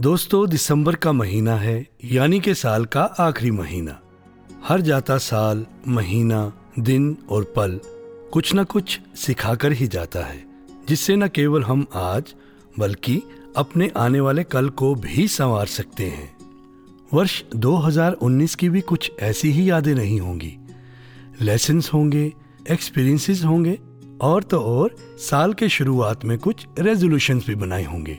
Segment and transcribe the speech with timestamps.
[0.00, 4.00] दोस्तों, दिसंबर का महीना है, यानी के साल का आखिरी महीना।
[4.64, 7.80] हर जाता साल, महीना, दिन और पल
[8.32, 10.44] कुछ न कुछ सिखाकर ही जाता है,
[10.88, 12.34] जिससे न केवल हम आज,
[12.78, 13.22] बल्कि
[13.56, 16.36] अपने आने वाले कल को भी संवार सकते हैं।
[17.12, 20.58] वर्ष 2019 की भी कुछ ऐसी ही यादें नहीं होंगी।
[21.40, 22.32] लेसन्स होंगे
[22.70, 23.78] एक्सपीरियंसेस होंगे
[24.20, 28.18] और तो और साल के शुरुआत में कुछ रेजोल्यूशंस भी बनाए होंगे।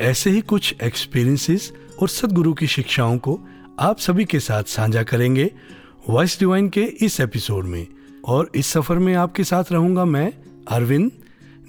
[0.00, 1.72] ऐसे ही कुछ एक्सपीरियंसेस
[2.02, 3.40] और सदगुरु की शिक्षाओं को
[3.78, 5.50] आप सभी के साथ साझा करेंगे
[6.08, 7.86] वॉइस डिवाइन के इस एपिसोड में।
[8.24, 10.32] और इस सफ़र में आपके साथ रहूँगा मैं
[10.68, 11.12] अरविंद।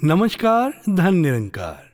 [0.04, 1.85] नमस्कार धन निरंकार।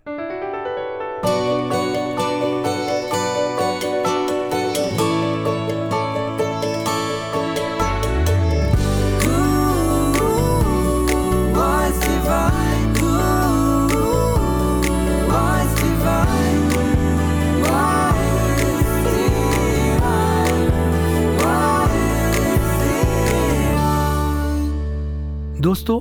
[25.62, 25.98] दोस्तों,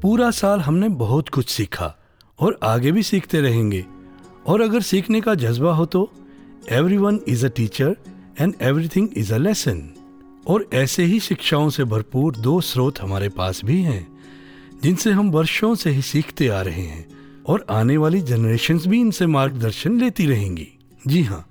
[0.00, 1.94] पूरा साल हमने बहुत कुछ सीखा
[2.38, 3.84] और आगे भी सीखते रहेंगे।
[4.46, 6.00] और अगर सीखने का जज्बा हो तो
[6.96, 7.96] everyone is a teacher
[8.40, 9.82] and everything is a lesson
[10.46, 14.06] और ऐसे ही शिक्षाओं से भरपूर दो स्रोत हमारे पास भी हैं,
[14.82, 17.06] जिनसे हम वर्षों से ही सीखते आ रहे हैं
[17.44, 20.68] और आने वाली जनरेशन्स भी इनसे मार्गदर्शन लेती रहेंगी।
[21.06, 21.44] जी हाँ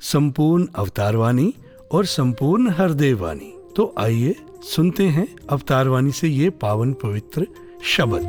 [0.00, 1.52] संपूर्ण अवतारवाणी
[1.92, 7.46] और संपूर्ण हरदेव वाणी। तो आइए सुनते हैं अवतार वाणी से ये पावन पवित्र
[7.84, 8.26] शब्द।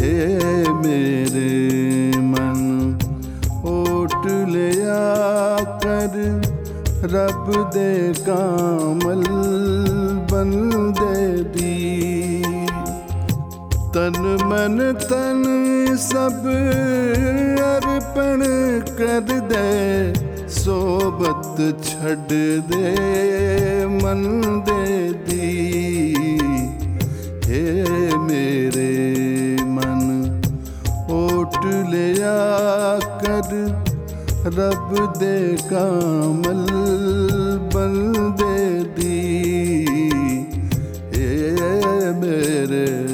[0.00, 0.12] हे
[0.72, 2.60] मेरे मन,
[3.66, 4.70] ओट ले
[5.84, 6.14] कर
[7.04, 9.22] रब दे कामल
[10.32, 10.50] बन
[10.92, 11.74] दे दी
[13.94, 15.42] तन मन तन
[15.96, 16.46] सब
[17.64, 18.42] अर्पण
[18.98, 20.23] कर दे
[20.54, 22.16] सोबत छड़
[22.68, 22.90] दे,
[23.94, 24.22] मन
[24.68, 24.84] दे
[25.26, 25.48] दी।
[27.46, 27.62] हे
[28.18, 28.92] मेरे
[29.68, 30.02] मन,
[31.12, 31.58] ओट
[31.90, 32.36] लिया
[33.24, 33.50] कर,
[34.56, 36.64] रब दे कामल
[37.74, 37.94] बन
[38.40, 38.58] दे
[38.96, 39.20] दी।
[41.14, 41.32] हे
[42.20, 43.13] मेरे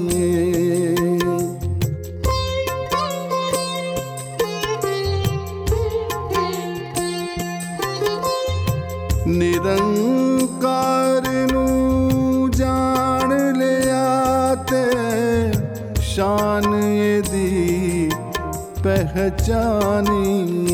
[19.21, 20.70] पहचानी।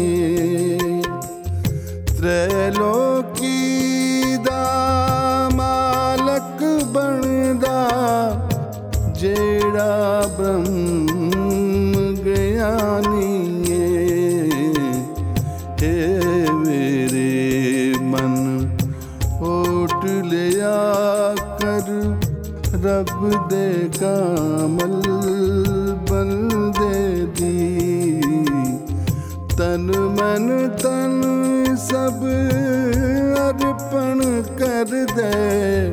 [35.17, 35.91] दे,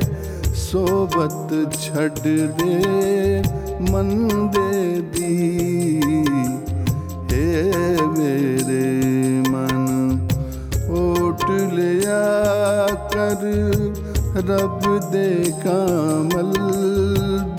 [0.55, 3.39] सोबत छड़ दे,
[3.81, 4.09] मन
[4.55, 5.35] दे दी।
[7.31, 7.47] हे
[8.07, 8.85] मेरे
[9.49, 9.77] मन,
[10.91, 12.23] ओट लिया
[13.15, 13.41] कर,
[14.37, 14.81] रब
[15.11, 16.51] दे कामल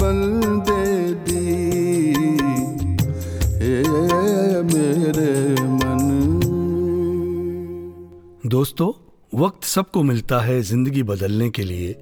[0.03, 0.21] बल
[0.61, 2.15] दे दी।
[3.63, 3.83] हे
[4.63, 6.05] मेरे मन।
[8.47, 9.06] दोस्तों
[9.37, 11.93] वक्त सबको मिलता है ज़िंदगी बदलने के लिए,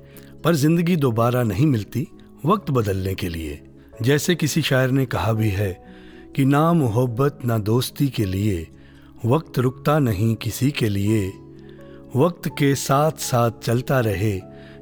[0.45, 2.07] पर ज़िंदगी दोबारा नहीं मिलती
[2.45, 3.61] वक्त बदलने के लिए।
[4.03, 5.73] जैसे किसी शायर ने कहा भी है
[6.37, 8.67] कि ना मोहब्बत, ना दोस्ती के लिए
[9.25, 11.27] वक्त रुकता नहीं किसी के लिए।
[12.17, 14.33] वक्त के साथ साथ चलता रहे,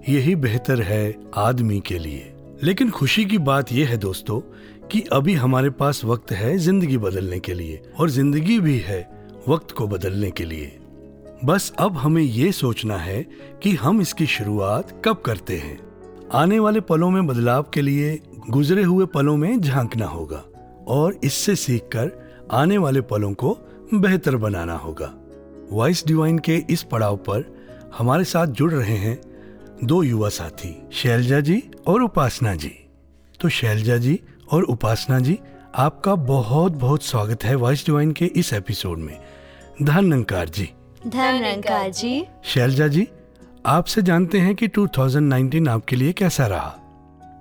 [0.09, 2.33] यही बेहतर है आदमी के लिए।
[2.63, 4.41] लेकिन खुशी की बात यह है दोस्तों
[4.89, 9.01] कि अभी हमारे पास वक्त है ज़िंदगी बदलने के लिए, और ज़िंदगी भी है
[9.49, 10.79] वक्त को बदलने के लिए।
[11.45, 13.23] बस अब हमें ये सोचना है
[13.63, 15.79] कि हम इसकी शुरुआत कब करते हैं।
[16.33, 20.45] आने वाले पलों में बदलाव के लिए गुजरे हुए पलों में झांकना होगा
[20.89, 22.13] और इससे सीखकर
[22.53, 23.59] आने वाले पलों को
[23.95, 25.15] बेहतर बनाना होगा।
[25.71, 27.45] वॉइस डिवाइन के इस पड़ाव पर
[27.99, 29.21] हमारे साथ जुड़ रहे हैं
[29.85, 32.89] दो युवा साथी, शैलजा जी और उपासना जी।
[33.41, 34.21] तो शैलजा जी
[34.53, 35.39] और उपासना जी,
[35.75, 39.19] आपका बहुत बहुत स्वागत है वॉइस डिवाइन के इस एपिसोड में।
[39.83, 40.71] धन जी।
[41.07, 43.09] धन जी शैलजा जी
[43.67, 46.79] आपसे जानते हैं कि 2019 आपके लिए कैसा रहा?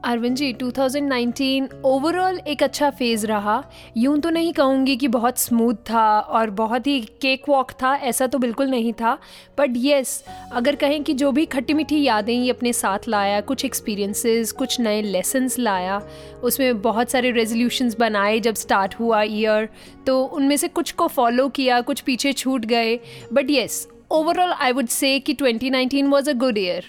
[0.03, 3.63] अरविंद जी 2019 ओवरऑल एक अच्छा फ़ेज़ रहा।
[3.97, 8.27] यूँ तो नहीं कहूँगी कि बहुत स्मूथ था और बहुत ही केक वॉक था, ऐसा
[8.27, 9.13] तो बिल्कुल नहीं था।
[9.57, 13.65] बट येस अगर कहें कि जो भी खट्टी मीठी यादें ये अपने साथ लाया, कुछ
[13.65, 16.01] एक्सपीरियंसेस कुछ नए लेसन्स लाया,
[16.43, 19.69] उसमें बहुत सारे रेजोल्यूशंस बनाए जब स्टार्ट हुआ ईयर
[20.07, 22.99] तो उनमें से कुछ को फॉलो किया, कुछ पीछे छूट गए।
[23.33, 26.83] But yes overall I would say कि 2019 वाज अ गुड ईयर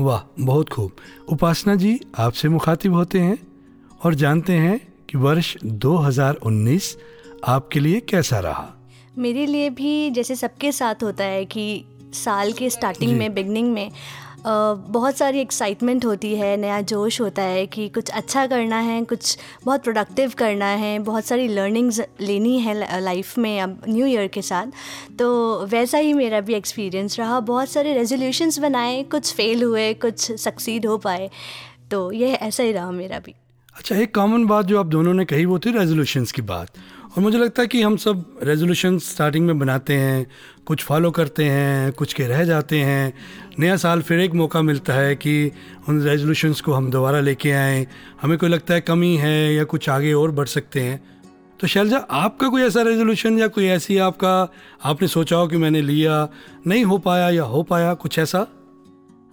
[0.00, 0.92] वाह, बहुत खूब।
[1.32, 3.38] उपासना जी आपसे मुखातिब होते हैं
[4.04, 6.82] और जानते हैं कि वर्ष 2019
[7.44, 8.74] आपके लिए कैसा रहा।
[9.18, 11.84] मेरे लिए भी जैसे सबके साथ होता है कि
[12.14, 13.90] साल के स्टार्टिंग में बिगनिंग में
[14.46, 19.36] बहुत सारी एक्साइटमेंट होती है, नया जोश होता है कि कुछ अच्छा करना है, कुछ
[19.64, 24.42] बहुत प्रोडक्टिव करना है, बहुत सारी लर्निंग्स लेनी है लाइफ में अब न्यू ईयर के
[24.42, 24.66] साथ।
[25.18, 30.32] तो वैसा ही मेरा भी एक्सपीरियंस रहा। बहुत सारे रेजोल्यूशंस बनाए, कुछ फेल हुए, कुछ
[30.32, 31.30] सक्सीड हो पाए।
[31.90, 33.34] तो यह ऐसा ही रहा मेरा भी।
[33.76, 36.68] अच्छा एक कॉमन बात जो आप दोनों ने कही वो थी रेजोल्यूशंस की बात।
[37.16, 40.26] और मुझे लगता है कि हम सब रेजोल्यूशन स्टार्टिंग में बनाते हैं,
[40.66, 43.14] कुछ फॉलो करते हैं, कुछ के रह जाते हैं।
[43.58, 45.50] नया साल फिर एक मौका मिलता है कि
[45.88, 47.86] उन रेजोल्यूशंस को हम दोबारा लेके आएँ।
[48.22, 51.04] हमें कोई लगता है कमी है या कुछ आगे और बढ़ सकते हैं।
[51.60, 54.52] तो शैलजा, आपका कोई ऐसा रेजोल्यूशन या कोई ऐसी आपका,
[54.84, 56.28] आपने सोचा हो कि मैंने लिया,
[56.66, 58.46] नहीं हो पाया या हो पाया कुछ ऐसा?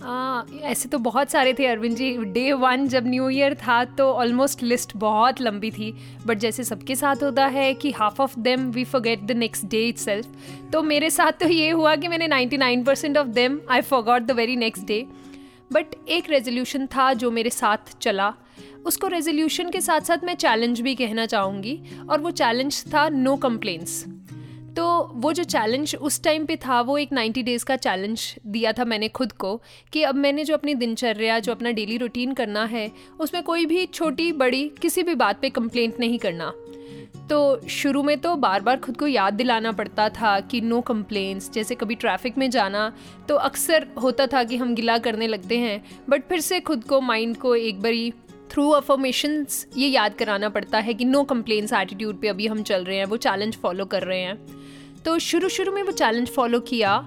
[0.02, 4.04] हाँ ऐसे तो बहुत सारे थे, अरविंद जी। डे वन जब न्यू ईयर था तो
[4.14, 5.92] ऑलमोस्ट लिस्ट बहुत लंबी थी।
[6.26, 9.88] बट जैसे सबके साथ होता है कि half of them we forget the next day
[9.88, 10.26] it
[10.72, 14.32] तो मेरे साथ तो ये हुआ कि मैंने 99% percent of them I forgot the
[14.32, 15.06] very next day
[15.74, 18.34] but एक रेजोल्यूशन था जो मेरे साथ चला।
[18.86, 21.80] उसको रेजोल्यूशन के साथ साथ मैं चैलेंज भी कहना चाहूँगी।
[22.10, 24.04] और वो चैलेंज था नो कंप्लेंट्स
[24.76, 28.74] तो वो जो चैलेंज उस टाइम पे था, वो एक 90 डेज़ का चैलेंज दिया
[28.74, 29.62] था मैंने खुद को
[29.94, 33.86] कि अब मैंने जो अपनी दिनचर्या, जो अपना डेली रूटीन करना है, उसमें कोई भी
[33.86, 36.54] छोटी, बड़ी, किसी भी बात पे कंप्लेंट नहीं करना।
[37.30, 41.52] तो शुरू में तो बार बार खुद को याद दिलाना पड़ता था कि नो कंप्लेंट्स
[41.52, 42.94] जैसे कभी ट्रैफ़िक में जाना
[43.28, 47.02] तो अक्सर होता था कि हम गिला करने लगते हैं बट फिर से खुद को
[47.02, 48.14] माइंड को एक बारी
[48.52, 52.84] थ्रू अफर्मेशंस ये याद कराना पड़ता है कि नो कंप्लेंट्स एटीट्यूड पे अभी हम चल
[52.84, 54.59] रहे हैं, वो चैलेंज फॉलो कर रहे हैं।
[55.06, 56.98] तो शुरू शुरू में वो चैलेंज फॉलो किया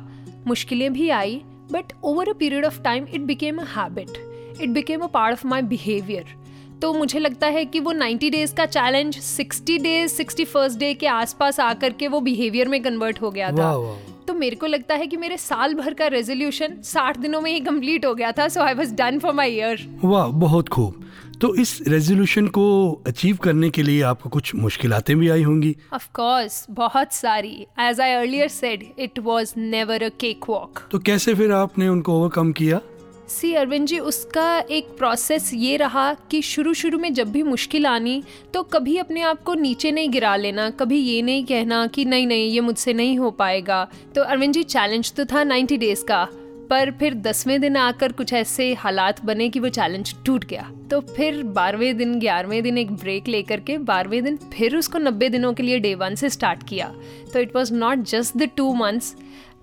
[0.47, 1.41] मुश्किलें भी आई
[1.73, 5.47] but over a period of time it became a habit it became a part of
[5.47, 6.35] my behaviour
[6.83, 11.06] तो मुझे लगता है कि वो 90 डेज़ का चैलेंज 60 डेज़ 61st डे के
[11.06, 14.67] आसपास आकर के वो बिहेवियर में कन्वर्ट हो गया था। वाह वाह। तो मेरे को
[14.67, 18.33] लगता है कि मेरे साल भर का रेजोल्यूशन 60 दिनों में ही कंप्लीट हो गया
[18.33, 21.05] था so I was done for my year वाह बहुत खूब।
[21.43, 22.65] तो इस रेजोल्यूशन को
[23.06, 28.00] अचीव करने के लिए आपको कुछ मुश्किलातें भी आई होंगी। ऑफ़ कोर्स बहुत सारी। As
[28.00, 30.09] I earlier said it was never a
[30.49, 32.81] cakewalk तो कैसे फिर आपने उनको ओवरकम किया?
[33.29, 37.87] सी अरविंद जी उसका एक प्रोसेस ये रहा कि शुरू शुरू में जब भी मुश्किल
[37.87, 38.23] आनी
[38.55, 42.27] तो कभी अपने आप को नीचे नहीं गिरा लेना कभी ये नहीं कहना कि नहीं
[42.27, 46.29] नहीं ये मुझसे नहीं हो पाएगा। तो अरविंद जी चैलेंज तो था 90 डेज़ का।
[46.70, 51.00] पर फिर दसवें दिन आकर कुछ ऐसे हालात बने कि वो चैलेंज टूट गया। तो
[51.17, 55.53] फिर बारहवें दिन, ग्यारहवें दिन एक ब्रेक लेकर के बारहवें दिन फिर उसको नब्बे दिनों
[55.53, 56.93] के लिए डे वन से स्टार्ट किया।
[57.32, 59.15] तो it was not just the two months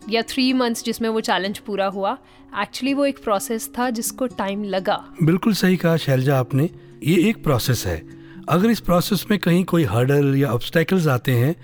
[0.10, 2.18] या थ्री मंथ्स जिसमें वो चैलेंज पूरा हुआ।
[2.62, 6.70] एक्चुअली वो एक प्रोसेस था जिसको टाइम लगा। बिल्कुल सही कहा शैलजा आपने।
[7.04, 8.02] ये एक प्रोसेस है।
[8.50, 11.56] अगर इस प्रोसेस में कहीं कोई हर्डल या ऑब्स्टेकल्स आते हैं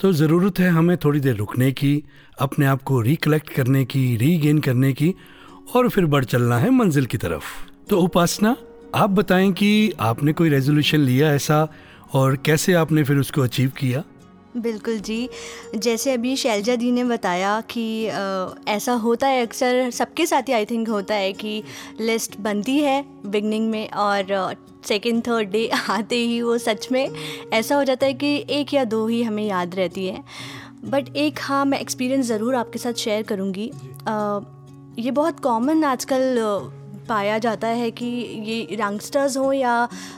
[0.00, 2.02] तो ज़रूरत है हमें थोड़ी देर रुकने की
[2.40, 5.14] अपने आप को रिकलेक्ट करने की रीगेन करने की
[5.76, 7.44] और फिर बढ़ चलना है मंजिल की तरफ़।
[7.90, 8.56] तो उपासना
[8.94, 11.68] आप बताएँ कि आपने कोई रेजोल्यूशन लिया ऐसा
[12.12, 14.02] और कैसे आपने फिर उसको अचीव किया?
[14.56, 15.28] बिल्कुल जी।
[15.76, 20.52] जैसे अभी शैलजा दी ने बताया कि अ, ऐसा होता है अक्सर सबके साथ ही
[20.52, 21.62] आई थिंक होता है कि
[22.00, 24.54] लिस्ट बनती है बिगनिंग में और
[24.88, 27.10] सेकंड थर्ड डे आते ही वो सच में
[27.52, 30.24] ऐसा हो जाता है कि एक या दो ही हमें याद रहती है।
[30.84, 33.70] बट एक हाँ मैं एक्सपीरियंस ज़रूर आपके साथ शेयर करूँगी।
[34.98, 36.36] ये बहुत कॉमन आजकल
[37.08, 38.06] पाया जाता है कि
[38.46, 39.72] ये यंगस्टर्स हों या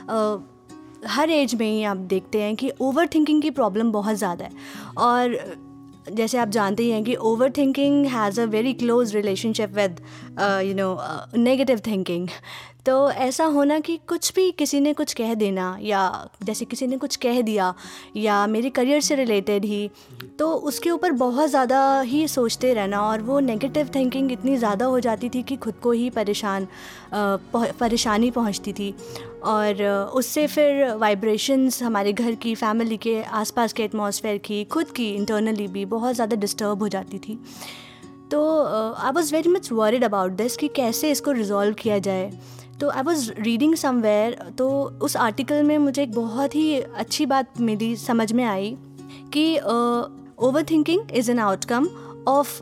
[0.09, 0.37] आ,
[1.07, 4.51] हर एज में ही आप देखते हैं कि ओवर थिंकिंग की प्रॉब्लम बहुत ज़्यादा है।
[4.97, 5.37] और
[6.13, 7.15] जैसे आप जानते ही हैं कि
[7.51, 9.99] overthinking has a very close relationship with
[10.39, 10.97] you know
[11.37, 12.27] negative thinking
[12.85, 16.97] तो ऐसा होना कि कुछ भी किसी ने कुछ कह देना या जैसे किसी ने
[16.97, 17.73] कुछ कह दिया
[18.17, 19.89] या मेरे करियर से रिलेटेड ही
[20.39, 24.99] तो उसके ऊपर बहुत ज़्यादा ही सोचते रहना और वो नेगेटिव थिंकिंग इतनी ज़्यादा हो
[24.99, 26.67] जाती थी कि खुद को ही परेशान
[27.13, 28.93] परेशानी पहुँचती थी।
[29.43, 29.83] और
[30.15, 35.67] उससे फिर वाइब्रेशंस हमारे घर की फैमिली के आसपास के एटमॉस्फेयर की, खुद की इंटरनली
[35.67, 37.39] भी बहुत ज़्यादा डिस्टर्ब हो जाती थी।
[38.31, 38.41] तो
[38.95, 42.31] I was very much worried about this कि कैसे इसको रिजॉल्व किया जाए।
[42.79, 44.69] तो आई वॉज़ रीडिंग समवेयर तो
[45.01, 48.75] उस आर्टिकल में मुझे एक बहुत ही अच्छी बात मिली समझ में आई
[49.33, 49.57] कि
[50.71, 51.87] overthinking is an outcome
[52.27, 52.61] of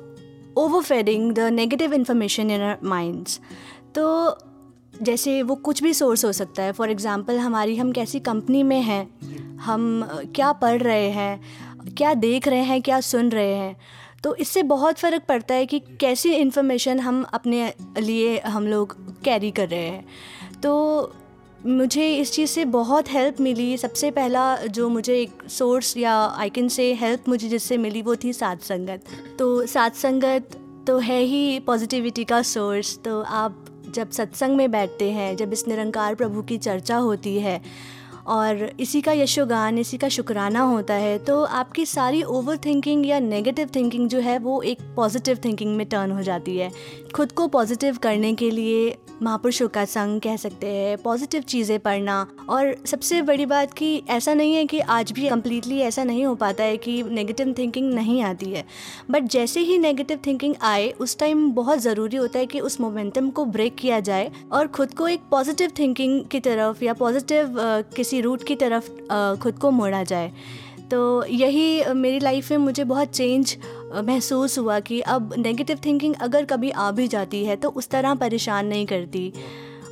[0.83, 3.39] overfeeding the negative information in minds
[3.95, 4.05] तो
[5.01, 8.81] जैसे वो कुछ भी सोर्स हो सकता है। फॉर एग्ज़ाम्पल हमारी, हम कैसी कंपनी में
[8.81, 9.07] हैं?
[9.57, 11.39] हम क्या पढ़ रहे हैं?
[11.97, 12.81] क्या देख रहे हैं?
[12.81, 13.75] क्या सुन रहे हैं?
[14.23, 19.51] तो इससे बहुत फ़र्क पड़ता है कि कैसी इन्फॉर्मेशन हम अपने लिए हम लोग कैरी
[19.51, 20.05] कर रहे हैं।
[20.63, 21.13] तो
[21.65, 26.49] मुझे इस चीज़ से बहुत हेल्प मिली। सबसे पहला जो मुझे एक सोर्स या आई
[26.49, 29.03] कैन से हेल्प मुझे जिससे मिली वो थी साथ संगत।
[29.39, 33.64] तो साथ संगत तो है ही पॉजिटिविटी का सोर्स तो आप
[33.95, 37.59] जब सत्संग में बैठते हैं जब इस निरंकार प्रभु की चर्चा होती है
[38.27, 43.19] और इसी का यशोगान, इसी का शुक्राना होता है तो आपकी सारी ओवर थिंकिंग या
[43.21, 46.71] नेगेटिव थिंकिंग जो है, वो एक पॉजिटिव थिंकिंग में टर्न हो जाती है।
[47.15, 52.15] खुद को पॉजिटिव करने के लिए महापुरुषों का संग कह सकते हैं पॉजिटिव चीज़ें पढ़ना।
[52.49, 56.33] और सबसे बड़ी बात कि ऐसा नहीं है कि आज भी कम्प्लीटली ऐसा नहीं हो
[56.35, 58.63] पाता है कि नेगेटिव थिंकिंग नहीं आती है।
[59.11, 63.29] बट जैसे ही नेगेटिव थिंकिंग आए, उस टाइम बहुत ज़रूरी होता है कि उस मोमेंटम
[63.29, 67.55] को ब्रेक किया जाए। और खुद को एक पॉजिटिव थिंकिंग की तरफ़ या पॉजिटिव
[67.95, 68.89] किसी रूट की तरफ़
[69.41, 70.31] खुद को मोड़ा जाए।
[70.91, 73.55] तो यही मेरी लाइफ में मुझे बहुत चेंज
[73.97, 78.15] महसूस हुआ कि अब नेगेटिव थिंकिंग अगर कभी आ भी जाती है तो उस तरह
[78.15, 79.31] परेशान नहीं करती।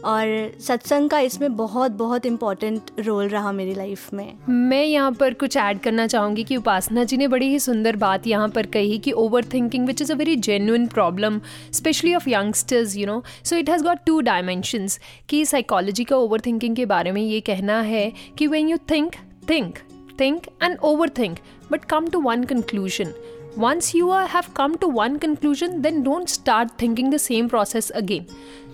[0.06, 5.34] और सत्संग का इसमें बहुत बहुत इम्पोर्टेंट रोल रहा मेरी लाइफ में। मैं यहाँ पर
[5.34, 8.98] कुछ ऐड करना चाहूँगी कि उपासना जी ने बड़ी ही सुंदर बात यहाँ पर कही
[8.98, 9.12] कि
[9.54, 11.40] overthinking which is a very genuine problem
[11.74, 16.42] specially of youngsters you know so it has got two dimensions कि साइकोलॉजी का ओवर
[16.42, 19.16] थिंकिंग के बारे में ये कहना है कि when you think
[19.50, 19.80] think
[20.18, 21.38] think and overthink
[21.70, 23.14] but come to one conclusion
[23.56, 27.92] once you are, have come to one conclusion then don't start thinking the same process
[27.92, 28.26] again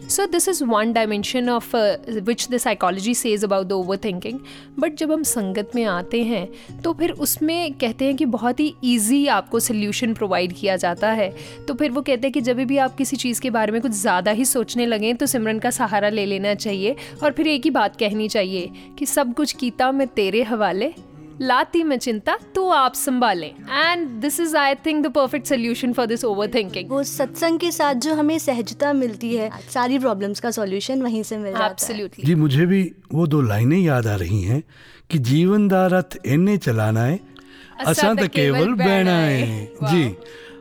[0.08, 4.40] so this is one dimension of uh, which the psychology says about the overthinking
[4.78, 6.48] but जब हम संगत में आते हैं
[6.84, 11.30] तो फिर उसमें कहते हैं कि बहुत ही ईजी आपको सोल्यूशन प्रोवाइड किया जाता है
[11.68, 13.92] तो फिर वो कहते हैं कि जब भी आप किसी चीज़ के बारे में कुछ
[13.92, 17.72] ज़्यादा ही सोचने लगें तो सिमरन का सहारा ले लेना चाहिए और फिर एक ही
[17.72, 20.94] बात कहनी चाहिए कि सब कुछ कीता मैं तेरे हवाले
[21.42, 26.06] लाती में चिंता तो आप संभालें। And this is I think the perfect solution for
[26.06, 31.02] this overthinking वो सत्संग के साथ जो हमें सहजता मिलती है सारी प्रॉब्लम्स का सॉल्यूशन
[31.02, 32.82] वहीं से मिल जाता है। एब्सोल्युटली जी मुझे भी
[33.14, 34.62] वो दो लाइनें याद आ रही हैं
[35.10, 37.20] कि जीवन दा रथ इन्ने चलाना है
[37.86, 40.16] असां तो केवल बहना है जी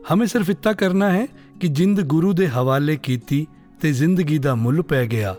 [0.09, 1.29] हमें सिर्फ़ इतना करना है
[1.61, 3.47] कि जिंद गुरु दे हवाले कीती
[3.81, 5.37] ते ज़िंदगी दा मुੱਲ पै गया।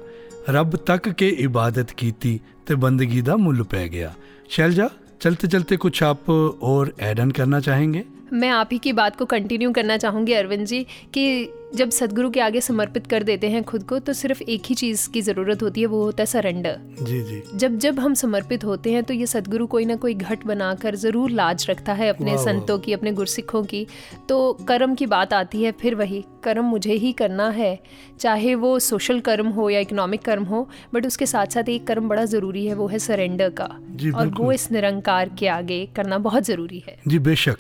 [0.49, 4.13] रब तक के इबादत कीती ते बंदगी दा मुੱਲ पै गया।
[4.49, 4.89] शैलजा
[5.21, 6.29] चलते चलते कुछ आप
[6.61, 8.03] और ऐड ऑन करना चाहेंगे?
[8.33, 12.39] मैं आप ही की बात को कंटिन्यू करना चाहूँगी, अरविंद जी, कि जब सदगुरु के
[12.39, 15.81] आगे समर्पित कर देते हैं खुद को तो सिर्फ़ एक ही चीज़ की ज़रूरत होती
[15.81, 19.25] है वो होता है सरेंडर। जी जी। जब जब हम समर्पित होते हैं तो ये
[19.25, 23.63] सदगुरु कोई ना कोई घट बनाकर ज़रूर लाज रखता है अपने संतों की अपने गुरसिखों
[23.63, 23.85] की।
[24.29, 27.77] तो कर्म की बात आती है फिर वही कर्म मुझे ही करना है
[28.19, 32.09] चाहे वो सोशल कर्म हो या इकोनॉमिक कर्म हो बट उसके साथ साथ एक कर्म
[32.09, 33.69] बड़ा ज़रूरी है वो है सरेंडर का।
[34.15, 37.57] और। वो इस निरंकार के आगे करना बहुत ज़रूरी है। जी बेशक।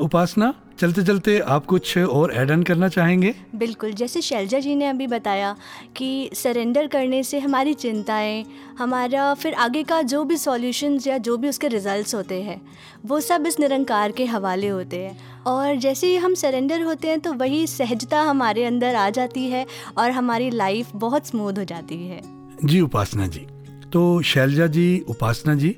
[0.00, 0.54] उपासना?
[0.78, 3.34] चलते चलते आप कुछ और ऐड ऑन करना चाहेंगे?
[3.54, 5.56] बिल्कुल जैसे शैलजा जी ने अभी बताया
[5.96, 8.44] कि सरेंडर करने से हमारी चिंताएँ
[8.78, 12.60] हमारा फिर आगे का जो भी सॉल्यूशंस या जो भी उसके रिजल्ट्स होते हैं
[13.06, 17.20] वो सब इस निरंकार के हवाले होते हैं। और जैसे ही हम सरेंडर होते हैं
[17.20, 19.66] तो वही सहजता हमारे अंदर आ जाती है
[19.98, 22.20] और हमारी लाइफ बहुत स्मूथ हो जाती है।
[22.64, 23.46] जी उपासना जी।
[23.92, 25.76] तो शैलजा जी उपासना जी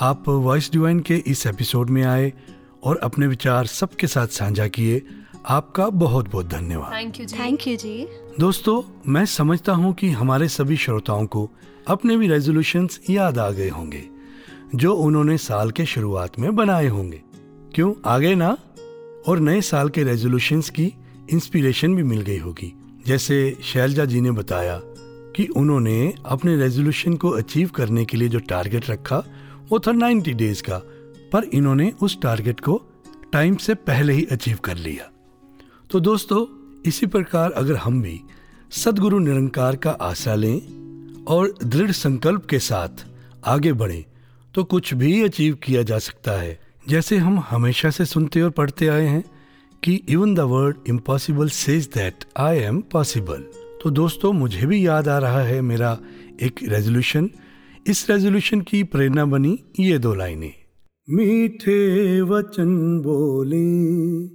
[0.00, 2.32] आप वॉइस डिवाइन के इस एपिसोड में आए
[2.84, 5.02] और अपने विचार सबके साथ साझा किए
[5.46, 8.06] आपका बहुत बहुत धन्यवाद थैंक यू थैंक यू जी।
[8.40, 11.50] दोस्तों मैं समझता हूँ कि हमारे सभी श्रोताओं को
[11.88, 14.08] अपने भी रेजोल्यूशंस याद आ गए होंगे
[14.74, 17.22] जो उन्होंने साल के शुरुआत में बनाए होंगे।
[17.74, 17.94] क्यों?
[18.06, 18.58] आ गए ना?
[19.28, 20.94] और नए साल के रेजोल्यूशंस की
[21.32, 22.74] इंस्पिरेशन भी मिल गई होगी।
[23.06, 24.80] जैसे शैलजा जी ने बताया
[25.36, 29.24] कि उन्होंने अपने रेजोल्यूशन को अचीव करने के लिए जो टारगेट रखा
[29.68, 30.82] वो था 90 डेज़ का।
[31.32, 32.80] पर इन्होंने उस टारगेट को
[33.32, 35.10] टाइम से पहले ही अचीव कर लिया।
[35.90, 36.46] तो दोस्तों,
[36.86, 38.20] इसी प्रकार अगर हम भी
[38.72, 43.04] सदगुरु निरंकार का आशा लें और दृढ़ संकल्प के साथ
[43.44, 44.04] आगे बढ़ें
[44.54, 46.58] तो कुछ भी अचीव किया जा सकता है।
[46.88, 49.24] जैसे हम हमेशा से सुनते और पढ़ते आए हैं
[49.82, 53.44] कि even the word impossible says that I am possible
[53.82, 55.98] तो दोस्तों, मुझे भी याद आ रहा है मेरा
[56.42, 57.30] एक रेजोल्यूशन
[57.86, 60.52] इस रेजोल्यूशन की प्रेरणा बनी ये दो लाइनें।
[61.12, 64.26] मीठे वचन बोले,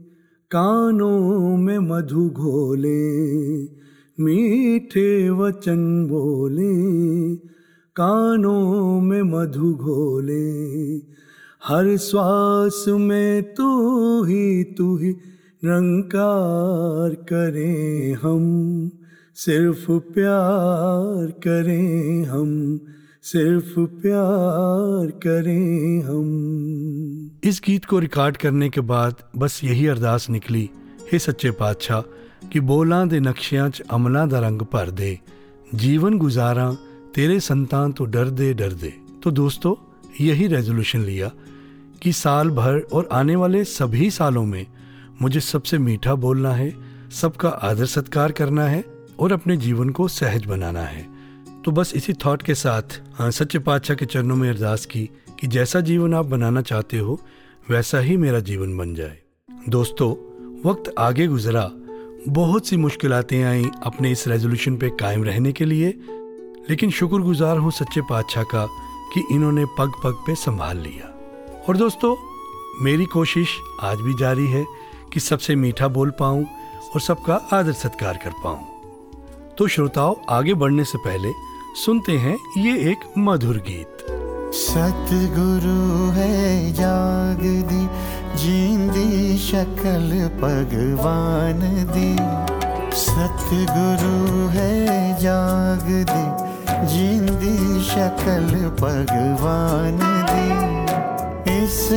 [0.51, 3.15] कानों में मधु घोले।
[4.19, 7.35] मीठे वचन बोले,
[7.95, 10.95] कानों में मधु घोले।
[11.63, 15.09] हर श्वास में तू ही तू ही
[15.65, 18.89] रंकार करें हम,
[19.35, 22.79] सिर्फ़ प्यार करें हम।
[23.25, 30.69] सिर्फ़ प्यार करें हम। इस गीत को रिकॉर्ड करने के बाद बस यही अरदास निकली,
[31.11, 32.01] हे सच्चे पातशाह,
[32.47, 35.19] कि बोला दे नक्शियाँ च अमला दा रंग भर दे।
[35.75, 36.77] जीवन गुजारा,
[37.15, 39.75] तेरे संतान तो डर दे डर दे। तो दोस्तों,
[40.21, 41.31] यही रेजोल्यूशन लिया,
[42.01, 44.65] कि साल भर और आने वाले सभी सालों में
[45.21, 46.75] मुझे सबसे मीठा बोलना है,
[47.11, 48.85] सबका आदर सत्कार करना है
[49.19, 51.14] और अपने जीवन को सहज बनाना है।
[51.65, 55.47] तो बस इसी थॉट के साथ हाँ, सच्चे पातशाह के चरणों में अरदास की कि
[55.47, 57.19] जैसा जीवन आप बनाना चाहते हो
[57.69, 59.17] वैसा ही मेरा जीवन बन जाए।
[59.69, 60.09] दोस्तों
[60.65, 61.69] वक्त आगे गुजरा।
[62.27, 65.87] बहुत सी मुश्किलातें आई अपने इस रेजोल्यूशन पे कायम रहने के लिए
[66.69, 68.65] लेकिन शुक्रगुजार हूँ सच्चे पातशाह का
[69.13, 71.09] कि इन्होंने पग पग पे संभाल लिया।
[71.69, 72.15] और दोस्तों
[72.83, 74.65] मेरी कोशिश आज भी जारी है
[75.13, 76.45] कि सबसे मीठा बोल पाऊँ
[76.95, 78.63] और सबका आदर सत्कार कर पाऊँ।
[79.57, 81.29] तो श्रोताओं आगे बढ़ने से पहले
[81.75, 83.97] सुनते हैं ये एक मधुर गीत।
[84.53, 87.89] सतगुरु है, जाग दी,
[88.37, 91.59] जींदी शक्ल भगवान
[91.91, 92.15] दी।
[92.95, 96.25] सतगुरु है, जाग दी,
[96.87, 98.47] जींदी शकल
[98.81, 99.99] भगवान
[100.31, 100.75] दी।
[101.63, 101.89] इस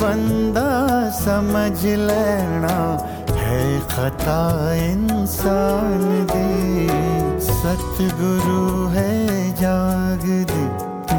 [0.00, 0.70] बंदा
[1.10, 9.10] समझ लेना है खता इंसान दी। सतगुरु है
[9.54, 10.66] जाग दी।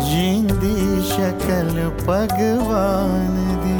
[0.07, 0.77] जींदी
[1.09, 3.77] शक्ल भगवान दी।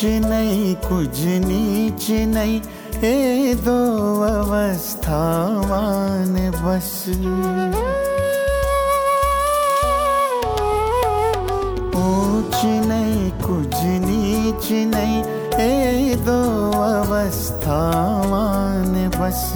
[0.00, 2.60] नहीं कुछ नीच नहीं।
[3.04, 7.04] ए दो अवस्थावान बस।
[11.96, 15.24] ऊंच नहीं, कुछ नीच नहीं,
[15.60, 19.52] ए दो अवस्थावान बस।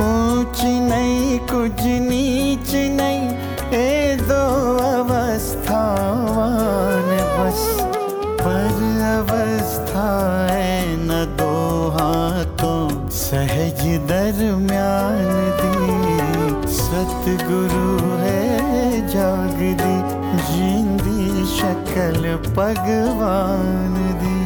[0.00, 3.30] ऊंच नहीं, कुछ नीच नहीं,
[3.78, 7.06] ए दो अवस्थावान
[7.38, 7.80] बस।
[8.40, 8.64] पर
[9.18, 10.45] अवस्था
[13.26, 19.96] सहज दरम्यान दी सतगुरु है जाग दी
[20.50, 24.45] जिंदी शक्ल भगवान दी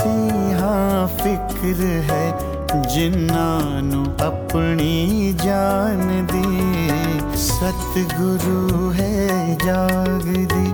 [0.00, 0.18] से
[0.58, 2.24] हाँ फ़िक्र है,
[2.94, 10.68] जिन्नानु अपनी जान दी। सतगुरु है, जाग दी,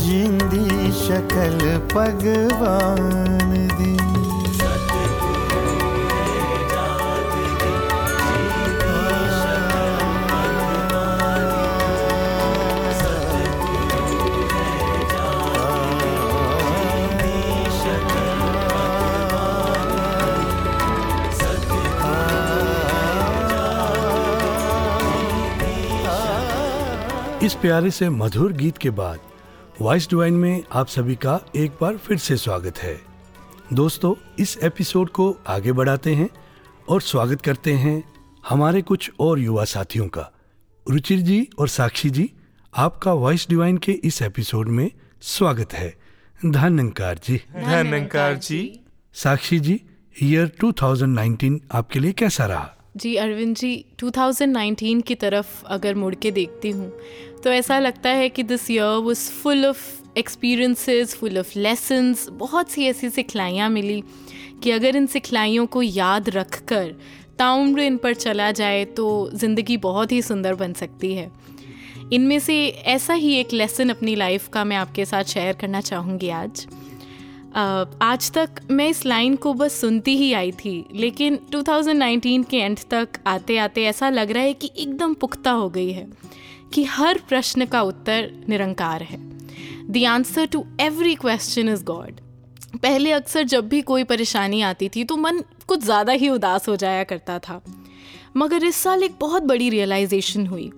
[0.00, 1.58] जिंदी शकल
[1.94, 3.99] भगवान दी।
[27.44, 29.20] इस प्यारे से मधुर गीत के बाद
[29.80, 33.00] वॉइस डिवाइन में आप सभी का एक बार फिर से स्वागत है।
[33.72, 36.28] दोस्तों इस एपिसोड को आगे बढ़ाते हैं
[36.88, 38.02] और स्वागत करते हैं
[38.48, 40.30] हमारे कुछ और युवा साथियों का।
[40.90, 42.30] रुचिर जी और साक्षी जी
[42.74, 44.90] आपका वॉइस डिवाइन के इस एपिसोड में
[45.22, 45.94] स्वागत है।
[46.46, 48.80] धन्यकार जी। धन्यकार जी।
[49.14, 49.80] साक्षी जी
[50.22, 52.76] ईयर 2019 आपके लिए कैसा रहा?
[52.96, 56.92] जी अरविंद जी 2019 की तरफ़ अगर मुड़ के देखती हूँ
[57.44, 59.78] तो ऐसा लगता है कि this year was full of
[60.18, 64.02] experiences full of lessons बहुत सी ऐसी सिखलाइयाँ मिली
[64.62, 66.94] कि अगर इन सिखलाइयों को याद रख कर
[67.38, 71.30] ताउम्र इन पर चला जाए तो ज़िंदगी बहुत ही सुंदर बन सकती है।
[72.12, 76.28] इनमें से ऐसा ही एक लेसन अपनी लाइफ का मैं आपके साथ शेयर करना चाहूँगी
[76.30, 76.66] आज।
[78.02, 82.78] आज तक मैं इस लाइन को बस सुनती ही आई थी, लेकिन 2019 के एंड
[82.90, 86.06] तक आते आते ऐसा लग रहा है कि एकदम पुख्ता हो गई है।
[86.72, 89.18] कि हर प्रश्न का उत्तर निरंकार है।
[89.90, 92.20] The answer to every question is God
[92.76, 96.76] पहले अक्सर जब भी कोई परेशानी आती थी तो मन कुछ ज़्यादा ही उदास हो
[96.76, 97.60] जाया करता था।
[98.36, 100.70] मगर इस साल एक बहुत बड़ी रियलाइजेशन हुई।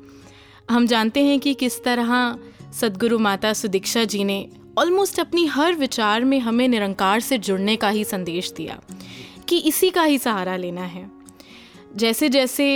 [0.70, 2.38] हम जानते हैं कि किस तरह
[2.72, 4.46] सदगुरु माता सुदीक्षा जी ने
[4.78, 8.78] ऑलमोस्ट अपनी हर विचार में हमें निरंकार से जुड़ने का ही संदेश दिया
[9.48, 11.10] कि इसी का ही सहारा लेना है।
[11.96, 12.66] जैसे जैसे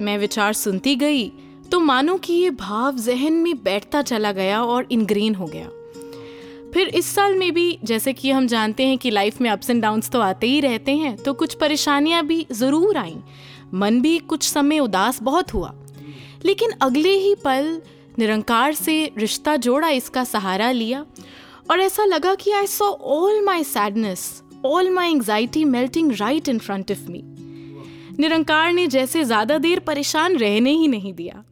[0.00, 1.30] मैं विचार सुनती गई
[1.72, 5.68] तो मानो कि ये भाव जहन में बैठता चला गया और इनग्रेन हो गया।
[6.74, 9.82] फिर इस साल में भी जैसे कि हम जानते हैं कि लाइफ में अप्स एंड
[9.82, 13.20] डाउन्स तो आते ही रहते हैं तो कुछ परेशानियाँ भी ज़रूर आईं।
[13.74, 15.72] मन भी कुछ समय उदास बहुत हुआ।
[16.44, 17.80] लेकिन अगले ही पल
[18.18, 21.04] निरंकार से रिश्ता जोड़ा, इसका सहारा लिया
[21.70, 26.58] और ऐसा लगा कि I saw all my sadness all my anxiety melting right in
[26.58, 27.22] front of me
[28.18, 31.42] Nirankar ने जैसे ज़्यादा देर परेशान रहने ही नहीं दिया।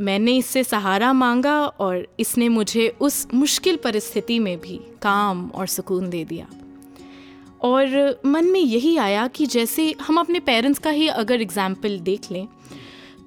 [0.00, 6.08] मैंने इससे सहारा मांगा और इसने मुझे उस मुश्किल परिस्थिति में भी काम और सुकून
[6.10, 6.46] दे दिया।
[7.62, 12.30] और मन में यही आया कि जैसे हम अपने पेरेंट्स का ही अगर एग्ज़ाम्पल देख
[12.32, 12.46] लें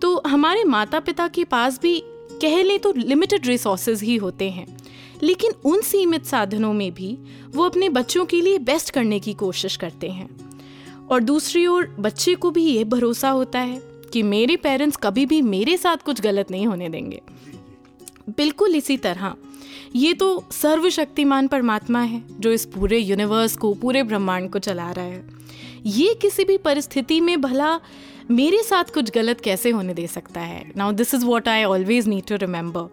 [0.01, 1.99] तो हमारे माता पिता के पास भी
[2.41, 4.67] कह लें तो लिमिटेड रिसोर्सेज ही होते हैं,
[5.23, 7.17] लेकिन उन सीमित साधनों में भी
[7.55, 10.29] वो अपने बच्चों के लिए बेस्ट करने की कोशिश करते हैं।
[11.07, 13.81] और दूसरी ओर बच्चे को भी ये भरोसा होता है
[14.15, 17.21] कि मेरे पेरेंट्स कभी भी मेरे साथ कुछ गलत नहीं होने देंगे।
[18.29, 19.33] बिल्कुल इसी तरह।
[19.95, 25.05] ये तो सर्वशक्तिमान परमात्मा है, जो इस पूरे यूनिवर्स को, पूरे ब्रह्मांड को चला रहा
[25.05, 25.29] है।
[25.85, 27.79] ये किसी भी परिस्थिति में भला
[28.31, 30.71] मेरे साथ कुछ गलत कैसे होने दे सकता है?
[30.77, 32.89] Now this is what I always need to remember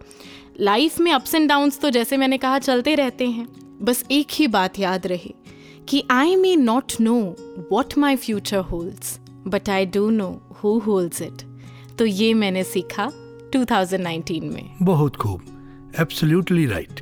[0.59, 3.47] life में अप्स एंड डाउन्स तो जैसे मैंने कहा, चलते रहते हैं।
[3.81, 5.33] बस एक ही बात याद रहे
[5.89, 7.19] कि I may not know
[7.71, 10.29] what my future holds but I do know
[10.63, 11.41] who holds it
[11.99, 13.09] तो ये मैंने सीखा
[13.53, 15.41] 2019 में। बहुत खूब।
[15.99, 17.01] एब्सोल्युटली राइट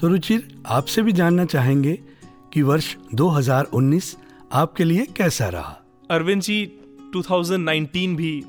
[0.00, 1.98] तो रुचिर आपसे भी जानना चाहेंगे
[2.52, 4.16] कि वर्ष 2019
[4.52, 5.76] आपके लिए कैसा रहा?
[6.10, 6.72] अरविंद जी
[7.16, 8.44] 2019 भी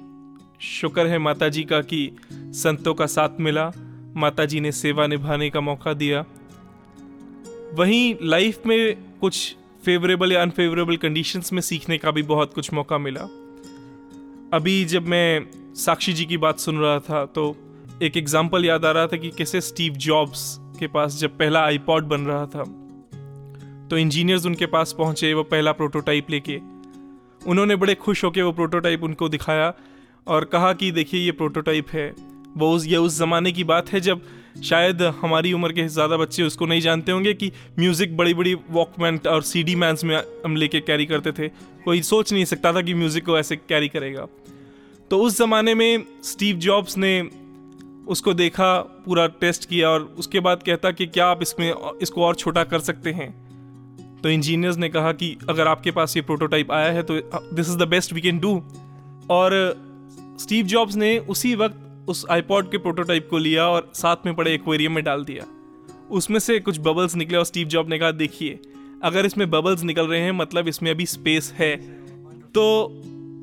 [0.62, 3.72] शुक्र है माता जी का कि संतों का साथ मिला।
[4.16, 6.26] माता जी ने सेवा निभाने का मौका दिया।
[7.74, 12.98] वहीं लाइफ में कुछ फेवरेबल या अनफेवरेबल कंडीशंस में सीखने का भी बहुत कुछ मौका
[12.98, 13.41] मिला।
[14.54, 17.44] अभी जब मैं साक्षी जी की बात सुन रहा था तो
[18.02, 20.42] एक एग्ज़ाम्पल याद आ रहा था कि कैसे स्टीव जॉब्स
[20.80, 22.64] के पास जब पहला आईपॉड बन रहा था
[23.88, 26.58] तो इंजीनियर्स उनके पास पहुँचे वो पहला प्रोटोटाइप लेके।
[27.42, 29.74] उन्होंने बड़े खुश होकर वो प्रोटोटाइप उनको दिखाया
[30.28, 32.10] और कहा कि देखिए ये प्रोटोटाइप है।
[32.58, 34.22] वो उस ये उस ज़माने की बात है जब
[34.56, 39.20] शायद हमारी उम्र के ज़्यादा बच्चे उसको नहीं जानते होंगे कि म्यूज़िक बड़ी बड़ी वॉकमैन
[39.28, 41.48] और सी डी मैंस में हम लेके कैरी करते थे।
[41.86, 44.28] कोई सोच नहीं सकता था कि म्यूज़िक को ऐसे कैरी करेगा।
[45.12, 47.22] तो उस ज़माने में स्टीव जॉब्स ने
[48.08, 52.36] उसको देखा, पूरा टेस्ट किया और उसके बाद कहता कि क्या आप इसमें इसको और
[52.36, 53.30] छोटा कर सकते हैं?
[54.22, 57.20] तो इंजीनियर्स ने कहा कि अगर आपके पास ये प्रोटोटाइप आया है तो
[57.56, 58.52] this is the best we can do
[59.30, 59.54] और
[60.40, 61.76] स्टीव जॉब्स ने उसी वक्त
[62.08, 65.46] उस आईपॉड के प्रोटोटाइप को लिया और साथ में पड़े एक्वेरियम में डाल दिया।
[66.12, 68.60] उसमें से कुछ बबल्स निकले और स्टीव जॉब ने कहा, देखिए,
[69.04, 71.76] अगर इसमें बबल्स निकल रहे हैं मतलब इसमें अभी स्पेस है।
[72.54, 72.92] तो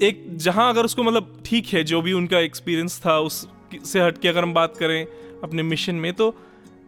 [0.03, 3.49] एक, जहाँ अगर उसको मतलब ठीक है, जो भी उनका एक्सपीरियंस था, उस
[3.85, 5.07] से हट के अगर हम बात करें
[5.45, 6.35] अपने मिशन में तो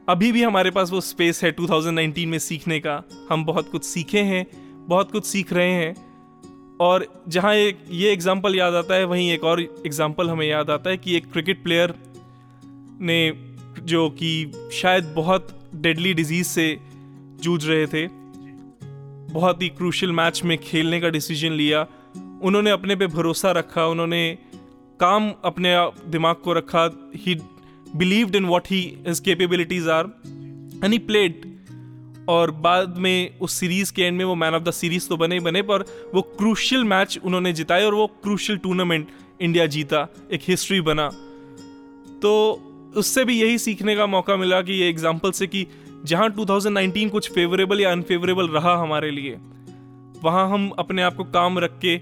[0.09, 4.19] अभी भी हमारे पास वो स्पेस है 2019 में सीखने का। हम बहुत कुछ सीखे
[4.19, 4.47] हैं,
[4.89, 6.10] बहुत कुछ सीख रहे हैं।
[6.81, 10.91] और जहाँ एक, ये एग्ज़ाम्पल याद आता है, वहीं एक और एग्ज़ाम्पल हमें याद आता
[10.91, 11.95] है कि एक क्रिकेट प्लेयर
[13.01, 13.33] ने
[13.85, 14.31] जो कि
[14.73, 16.77] शायद बहुत डेडली डिज़ीज़ से
[17.43, 18.07] जूझ रहे थे,
[19.33, 21.87] बहुत ही क्रूशल मैच में खेलने का डिसीज़न लिया।
[22.43, 24.39] उन्होंने अपने पे भरोसा रखा, उन्होंने
[25.01, 25.75] काम अपने
[26.11, 26.85] दिमाग को रखा।
[27.17, 27.35] He
[27.97, 30.07] believed in what he his capabilities are
[30.85, 31.50] he played
[32.29, 35.35] और बाद में उस सीरीज़ के एंड में वो मैन ऑफ़ द सीरीज़ तो बने
[35.35, 35.83] ही बने, पर
[36.15, 39.09] वो क्रूशियल मैच उन्होंने जिताए और वो क्रूशियल टूर्नामेंट
[39.41, 41.09] इंडिया जीता, एक हिस्ट्री बना।
[42.23, 42.33] तो
[42.97, 45.67] उससे भी यही सीखने का मौका मिला कि ये एग्ज़ाम्पल से कि
[46.05, 49.37] जहाँ 2019 कुछ फेवरेबल या अनफेवरेबल रहा हमारे लिए,
[50.23, 51.97] वहाँ हम अपने आप को काम रख के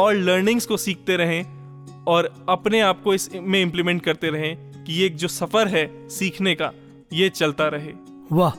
[0.00, 4.92] और लर्निंग्स को सीखते रहें और अपने आप को इस में इम्प्लीमेंट करते रहें कि
[4.92, 6.72] ये जो सफ़र है सीखने का,
[7.12, 7.92] ये चलता रहे।
[8.32, 8.52] वाह!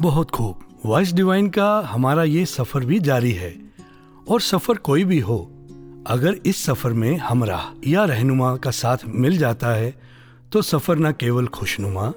[0.00, 3.52] बहुत खूब। वॉइस डिवाइन का हमारा ये सफ़र भी जारी है।
[4.26, 5.38] और सफ़र कोई भी हो,
[6.06, 9.94] अगर इस सफ़र में हमराह या रहनुमा का साथ मिल जाता है
[10.52, 12.12] तो सफ़र न केवल खुशनुमा,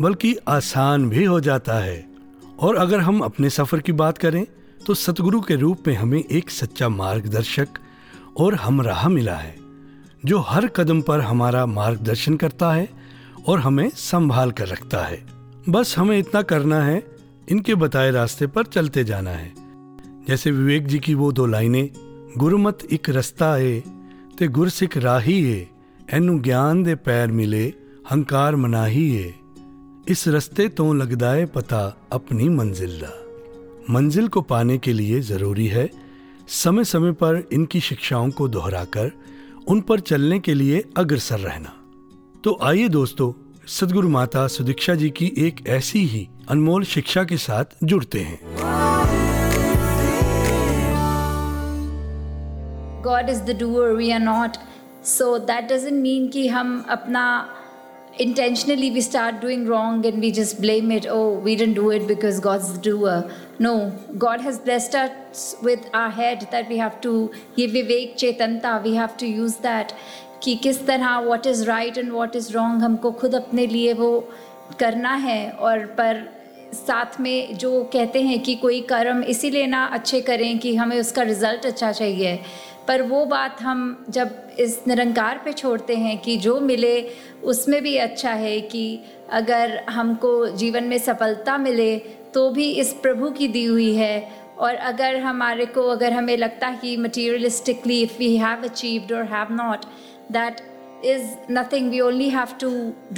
[0.00, 2.04] बल्कि आसान भी हो जाता है।
[2.60, 4.44] और अगर हम अपने सफ़र की बात करें
[4.86, 7.78] तो सतगुरु के रूप में हमें एक सच्चा मार्गदर्शक
[8.38, 9.54] और हमराह मिला है,
[10.24, 12.88] जो हर कदम पर हमारा मार्गदर्शन करता है
[13.46, 15.22] और हमें संभाल कर रखता है।
[15.68, 17.02] बस हमें इतना करना है
[17.50, 19.52] इनके बताए रास्ते पर चलते जाना है।
[20.28, 21.90] जैसे विवेक जी की वो दो लाइनें,
[22.38, 23.80] गुरमत एक रस्ता है
[24.38, 25.68] ते गुरसिख राही है
[26.14, 27.66] एनु ज्ञान दे पैर मिले,
[28.10, 29.34] हंकार मनाही है
[30.08, 31.80] इस रस्ते तो लगदा है पता
[32.12, 33.12] अपनी मंजिल दा।
[33.90, 35.90] मंजिल को पाने के लिए ज़रूरी है
[36.48, 39.10] समय समय पर इनकी शिक्षाओं को दोहराकर,
[39.68, 41.72] उन पर चलने के लिए अग्रसर रहना।
[42.44, 43.32] तो आइए दोस्तों
[43.70, 48.38] सदगुरु माता सुदीक्षा जी की एक ऐसी ही अनमोल शिक्षा के साथ जुड़ते हैं।
[53.04, 54.56] God is the doer we are not
[55.06, 57.24] so that doesn't mean कि हम अपना
[58.20, 62.06] intentionally we start doing wrong and we just blame it oh we didn't do it
[62.06, 63.30] because God is doer
[63.60, 63.76] no
[64.24, 67.12] God has blessed us with our head that we have to
[67.58, 69.92] ये विवेक चेतनता we have to use that
[70.42, 74.28] कि किस तरह what is right and what is wrong हमको खुद अपने लिए वो
[74.78, 76.40] करना है और पर
[76.72, 81.22] साथ में जो कहते हैं कि कोई कर्म इसीलिए ना अच्छे करें कि हमें उसका
[81.22, 82.40] रिज़ल्ट अच्छा चाहिए।
[82.88, 87.10] पर वो बात हम जब इस निरंकार पे छोड़ते हैं कि जो मिले
[87.44, 89.00] उसमें भी अच्छा है कि
[89.30, 91.98] अगर हमको जीवन में सफलता मिले
[92.34, 96.67] तो भी इस प्रभु की दी हुई है और अगर हमारे को अगर हमें लगता
[96.67, 99.85] है कि materialistically if we have achieved और have not
[100.31, 100.61] that
[101.05, 102.67] is nothing we only have to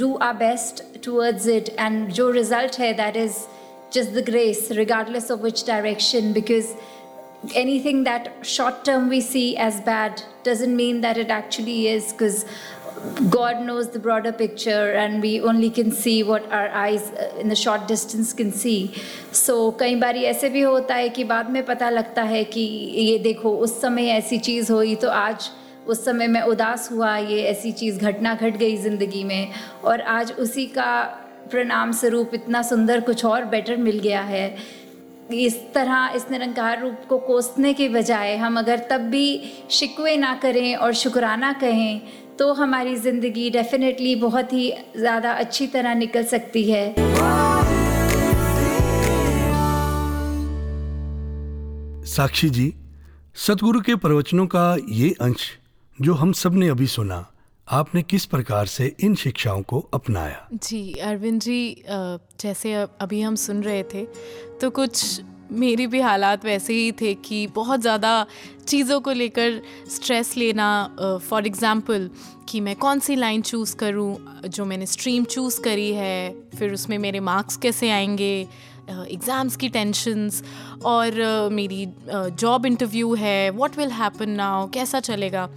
[0.00, 3.38] do our best towards it and जो result है that is
[3.96, 6.74] just the grace regardless of which direction because
[7.54, 12.44] anything that short term we see as bad doesn't mean that it actually is because
[13.29, 17.49] God knows the broader picture and we only can see what our eyes uh, in
[17.49, 18.93] the short distance can see.
[19.33, 23.17] So कई बार ऐसे भी होता है कि बाद में पता लगता है कि ये
[23.19, 25.49] देखो उस समय ऐसी चीज़ हुई तो आज
[25.87, 30.31] उस समय मैं उदास हुआ ये ऐसी चीज़ घटना घट गई ज़िंदगी में और आज
[30.39, 31.01] उसी का
[31.51, 34.47] प्रणाम स्वरूप इतना सुंदर कुछ और बेटर मिल गया है
[35.31, 39.27] इस तरह इस निरंकार रूप को कोसने के बजाय हम अगर तब भी
[39.71, 42.01] शिकवे ना करें और शुक्राना कहें
[42.39, 46.93] तो हमारी ज़िंदगी डेफिनेटली बहुत ही ज़्यादा अच्छी तरह निकल सकती है।
[52.07, 52.73] साक्षी जी
[53.37, 55.51] सतगुरु के प्रवचनों का ये अंश
[55.99, 57.25] जो हम सबने अभी सुना
[57.67, 60.47] आपने किस प्रकार से इन शिक्षाओं को अपनाया?
[60.53, 64.05] जी अरविंद जी जैसे अभी हम सुन रहे थे
[64.61, 65.21] तो कुछ
[65.53, 68.25] मेरी भी हालात वैसे ही थे कि बहुत ज़्यादा
[68.67, 69.61] चीज़ों को लेकर
[69.91, 70.67] स्ट्रेस लेना
[70.99, 72.09] फॉर uh, एग्ज़ाम्पल
[72.49, 76.97] कि मैं कौन सी लाइन चूज़ करूँ जो मैंने स्ट्रीम चूज़ करी है फिर उसमें
[76.97, 78.33] मेरे मार्क्स कैसे आएँगे
[78.89, 80.43] एग्ज़ाम्स uh, की टेंशन्स
[80.85, 85.49] और अ, मेरी जॉब इंटरव्यू है व्हाट विल हैपन नाउ कैसा चलेगा।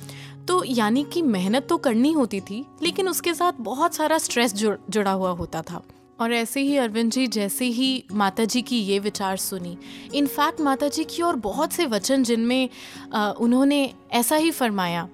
[0.49, 4.77] तो यानी कि मेहनत तो करनी होती थी लेकिन उसके साथ बहुत सारा स्ट्रेस जुड़
[4.91, 5.83] जुड़ा हुआ होता था।
[6.19, 9.77] और ऐसे ही अरविंद जी, जैसे ही माता जी की ये विचार सुनी।
[10.15, 12.69] इनफैक्ट माता जी की और बहुत से वचन जिनमें
[13.15, 15.09] उन्होंने ऐसा ही फरमाया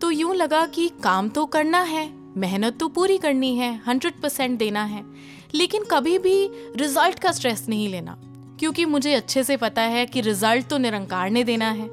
[0.00, 4.58] तो यूँ लगा कि काम तो करना है, मेहनत तो पूरी करनी है हंड्रेड परसेंट
[4.58, 5.04] देना है,
[5.54, 8.16] लेकिन कभी भी रिज़ल्ट का स्ट्रेस नहीं लेना,
[8.60, 11.88] क्योंकि मुझे अच्छे से पता है कि रिज़ल्ट तो निरंकार ने देना है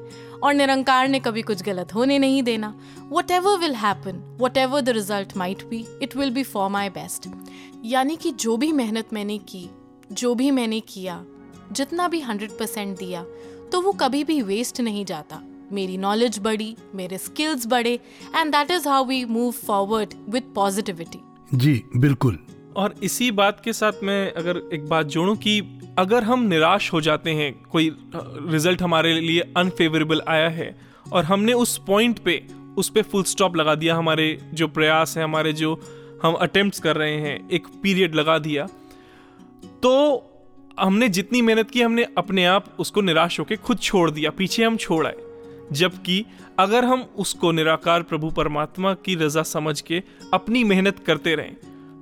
[0.46, 2.74] और निरंकार ने कभी कुछ गलत होने नहीं देना।
[3.32, 4.22] Whatever will happen
[4.58, 7.28] whatever the result might be it will be for my best
[7.86, 9.70] यानी कि जो भी मेहनत मैंने की,
[10.12, 11.24] जो भी मैंने किया,
[11.72, 13.24] जितना भी हंड्रेड परसेंट दिया
[13.72, 18.00] तो वो कभी भी वेस्ट नहीं जाता। मेरी नॉलेज बढ़ी, मेरे स्किल्स बढ़े
[18.36, 21.20] and that is how we move forward with positivity
[21.54, 22.40] जी, बिल्कुल।
[22.76, 25.60] और इसी बात के साथ मैं अगर एक बात जोड़ूं कि
[26.00, 30.76] अगर हम निराश हो जाते हैं, कोई रिज़ल्ट हमारे लिए अनफेवरेबल आया है,
[31.14, 32.42] और हमने उस पॉइंट पे,
[32.78, 35.74] उस पर फुल स्टॉप लगा दिया, हमारे जो प्रयास है, हमारे जो
[36.24, 38.68] हम अटेम्प्ट्स कर रहे हैं, एक पीरियड लगा दिया
[39.84, 39.92] तो
[40.80, 44.78] हमने जितनी मेहनत की, हमने अपने आप उसको निराश होकर खुद छोड़ दिया, पीछे हम
[44.78, 45.16] छोड़ आए।
[45.72, 46.26] जबकि
[46.60, 50.02] अगर हम उसको निराकार प्रभु परमात्मा की रजा समझ के
[50.34, 51.56] अपनी मेहनत करते रहें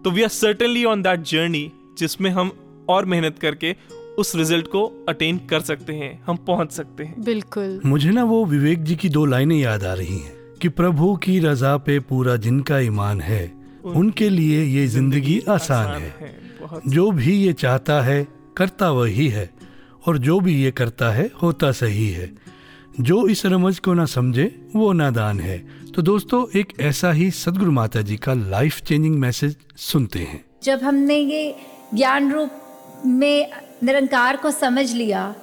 [0.04, 2.52] तो we are certainly on that journey जिसमें हम
[2.90, 3.76] और मेहनत करके
[4.18, 8.44] उस रिज़ल्ट को अटेन कर सकते हैं हम पहुँच सकते हैं। बिल्कुल। मुझे ना वो
[8.46, 12.36] विवेक जी की दो लाइनें याद आ रही हैं कि प्रभु की रजा पे पूरा
[12.36, 13.44] जिनका ईमान है
[13.86, 19.50] उनके लिए ये ज़िंदगी आसान है बहुत। जो भी ये चाहता है करता वही है
[20.08, 22.32] और जो भी ये करता है होता सही है।
[23.02, 25.58] जो इस रमज को ना समझे वो नादान है
[25.96, 30.84] तो दोस्तों, एक ऐसा ही सदगुरु माता जी का लाइफ चेंजिंग मैसेज सुनते हैं। जब
[30.84, 31.56] हमने ये
[31.94, 33.52] ज्ञान रूप में
[33.84, 35.36] निरंकार को समझ लिया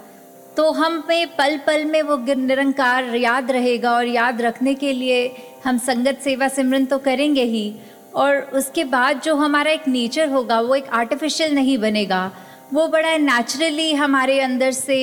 [0.56, 5.26] तो हम पे पल पल में वो निरंकार याद रहेगा और याद रखने के लिए
[5.64, 7.74] हम संगत सेवा सिमरन तो करेंगे ही।
[8.14, 12.30] और उसके बाद जो हमारा एक नेचर होगा, वो एक आर्टिफिशियल नहीं बनेगा।
[12.72, 14.98] वो बड़ा नेचुरली हमारे अंदर से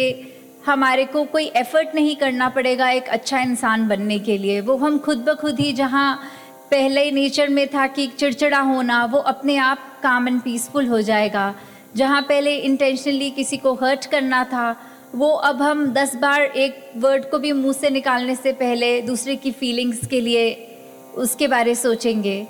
[0.68, 4.98] हमारे को कोई एफर्ट नहीं करना पड़ेगा एक अच्छा इंसान बनने के लिए। वो हम
[4.98, 6.20] खुद ब खुद ही जहाँ
[6.72, 11.02] पहले ही नेचर में था कि चिड़चिड़ा होना, वो अपने आप काम एंड पीसफुल हो
[11.02, 11.56] जाएगा।
[11.96, 14.76] जहाँ पहले इंटेंशनली किसी को हर्ट करना था,
[15.16, 19.36] वो अब हम दस बार एक वर्ड को भी मुँह से निकालने से पहले दूसरे
[19.36, 20.54] की फीलिंग्स के लिए
[21.16, 22.48] उसके बारे सोचेंगे।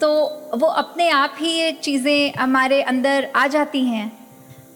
[0.00, 0.12] तो
[0.56, 4.19] वो अपने आप ही ये चीज़ें हमारे अंदर आ जाती हैं।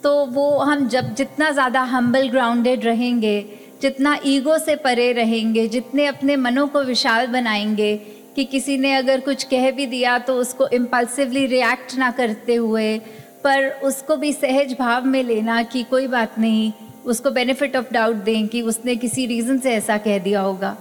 [0.05, 3.41] तो वो हम जब जितना ज़्यादा हम्बल ग्राउंडेड रहेंगे,
[3.83, 7.97] जितना ईगो से परे रहेंगे, जितने अपने मनों को विशाल बनाएँगे
[8.37, 12.99] कि किसी ने अगर कुछ कह भी दिया तो उसको इम्पल्सिवली रिएक्ट ना करते हुए,
[13.45, 16.73] पर उसको भी सहज भाव में लेना कि कोई बात नहीं,
[17.05, 20.77] उसको बेनिफिट ऑफ़ डाउट दें कि उसने किसी रीज़न से ऐसा कह दिया होगा।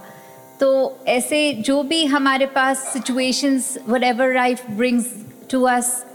[0.60, 5.14] तो ऐसे जो भी हमारे पास situations whatever life brings
[5.52, 6.06] to us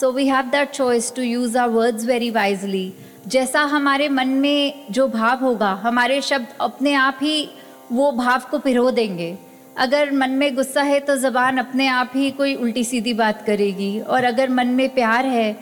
[0.00, 2.92] so we have that choice to use our words very wisely
[3.26, 7.48] जैसा हमारे मन में जो भाव होगा, हमारे शब्द अपने आप ही
[7.92, 9.36] वो भाव को पिरो देंगे।
[9.78, 13.98] अगर मन में गुस्सा है तो ज़बान अपने आप ही कोई उल्टी सीधी बात करेगी।
[14.00, 15.52] और अगर मन में प्यार है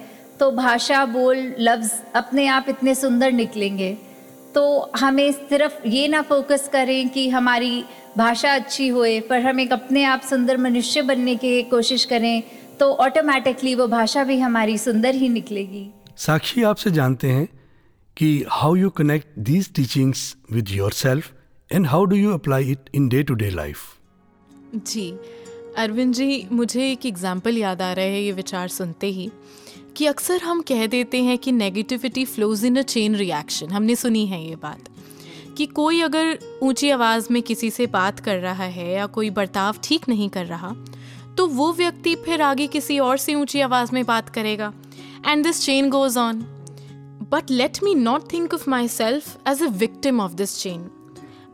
[0.41, 3.97] तो भाषा, बोल, लफ्ज़ अपने आप इतने सुंदर निकलेंगे।
[4.55, 7.85] तो हमें सिर्फ़ ये ना फोकस करें कि हमारी
[8.17, 12.43] भाषा अच्छी होए, पर हम एक अपने आप सुंदर मनुष्य बनने की कोशिश करें।
[12.81, 17.49] तो ऑटोमेटिकली वो भाषा भी हमारी सुंदर ही निकलेगी। साक्षी आपसे जानते हैं
[18.17, 21.33] कि how you connect these teachings with yourself
[21.73, 23.79] and how do you apply it in day to day life
[24.75, 25.11] जी
[25.77, 29.31] अरविंद जी मुझे एक एग्ज़ाम्पल याद आ रहा है ये विचार सुनते ही
[29.97, 34.27] कि अक्सर हम कह देते हैं कि negativity flows in a chain reaction हमने सुनी
[34.27, 34.89] है ये बात
[35.57, 39.77] कि कोई अगर ऊँची आवाज़ में किसी से बात कर रहा है या कोई बर्ताव
[39.83, 40.75] ठीक नहीं कर रहा
[41.39, 44.73] तो वो व्यक्ति फिर आगे किसी और से ऊँची आवाज़ में बात करेगा।
[45.27, 46.45] And this chain goes on
[47.31, 50.91] but let me not think of myself as a victim of this chain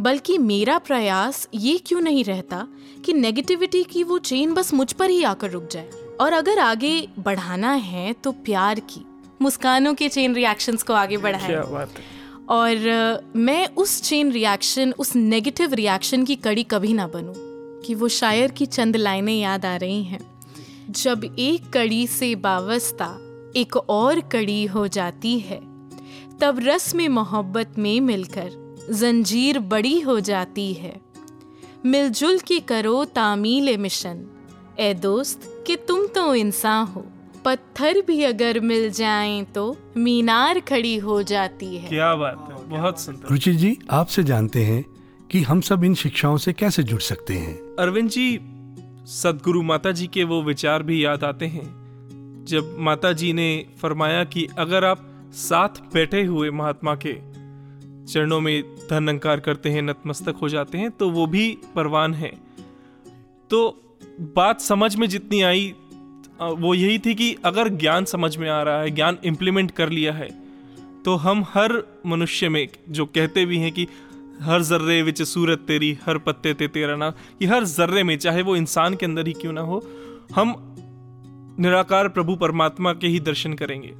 [0.00, 2.66] बल्कि मेरा प्रयास ये क्यों नहीं रहता
[3.04, 5.90] कि नेगेटिविटी की वो चेन बस मुझ पर ही आकर रुक जाए।
[6.20, 9.04] और अगर आगे बढ़ाना है तो प्यार की
[9.42, 11.56] मुस्कानों के चेन रिएक्शंस को आगे बढ़ाएँ।
[12.48, 17.49] और मैं उस चेन रिएक्शन उस नेगेटिव रिएक्शन की कड़ी कभी ना बनूं।
[17.86, 20.20] कि वो शायर की चंद लाइनें याद आ रही हैं।
[20.92, 23.06] जब एक कड़ी से वाबस्ता
[23.56, 25.60] एक और कड़ी हो जाती है
[26.40, 28.50] तब रस में मोहब्बत में मिलकर
[28.90, 31.00] जंजीर बड़ी हो जाती है।
[31.84, 34.26] मिलजुल के करो तामील मिशन
[34.80, 37.04] ए दोस्त कि तुम तो इंसान हो।
[37.44, 43.00] पत्थर भी अगर मिल जाएँ तो मीनार खड़ी हो जाती है। क्या बात है बहुत
[43.00, 44.84] सुंदर। रुचि जी आपसे जानते हैं
[45.30, 47.54] कि हम सब इन शिक्षाओं से कैसे जुड़ सकते हैं?
[47.78, 48.36] अरविंद जी,
[49.06, 54.24] सदगुरु माता जी के वो विचार भी याद आते हैं। जब माता जी ने फरमाया
[54.24, 57.12] कि अगर आप साथ बैठे हुए महात्मा के
[58.06, 62.32] चरणों में धन अंकार करते हैं, नतमस्तक हो जाते हैं तो वो भी परवान है।
[63.50, 63.62] तो
[64.36, 65.74] बात समझ में जितनी आई
[66.40, 70.12] वो यही थी कि अगर ज्ञान समझ में आ रहा है, ज्ञान इम्प्लीमेंट कर लिया
[70.12, 70.28] है
[71.04, 73.86] तो हम हर मनुष्य में जो कहते भी हैं कि
[74.40, 78.42] हर जर्रे विच सूरत तेरी, हर पत्ते ते तेरा नाम। कि हर जर्रे में, चाहे
[78.42, 79.87] वो इंसान के अंदर ही क्यों ना हो,
[80.35, 80.76] हम
[81.61, 83.94] निराकार प्रभु परमात्मा के ही दर्शन करेंगे।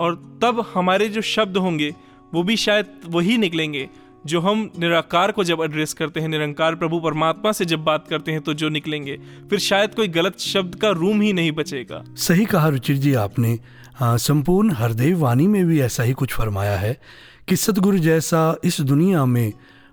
[0.00, 1.94] और तब हमारे जो शब्द होंगे,
[2.34, 3.88] वो भी शायद वही निकलेंगे,
[4.26, 8.32] जो हम निराकार को जब एड्रेस करते हैं, निरंकार प्रभु परमात्मा से जब बात करते
[8.32, 12.44] हैं तो जो निकलेंगे, फिर शायद कोई गलत शब्द का रूम ही नहीं बचेगा। सही
[12.44, 13.58] कहा रुचिर जी आपने।
[14.02, 17.00] संपूर्ण हरदेव वाणी में भी ऐसा ही कुछ फरमाया है
[17.48, 19.52] कि सतगुरु जैसा इस दुनिया में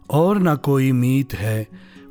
[0.10, 1.68] और ना कोई मीत है।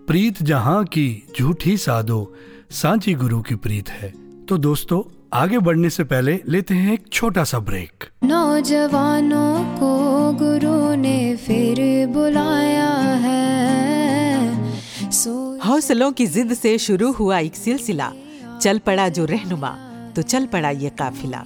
[0.06, 2.34] प्रीत जहाँ की झूठी साधो
[2.70, 4.12] सांची गुरु की प्रीत है।
[4.48, 10.94] तो दोस्तों आगे बढ़ने से पहले लेते हैं एक छोटा सा ब्रेक। नौजवानों को गुरु
[10.94, 18.12] ने फिर बुलाया है। सो हौसलों की जिद से शुरू हुआ एक सिलसिला।
[18.60, 19.70] चल पड़ा जो रहनुमा
[20.16, 21.42] तो चल पड़ा ये काफिला।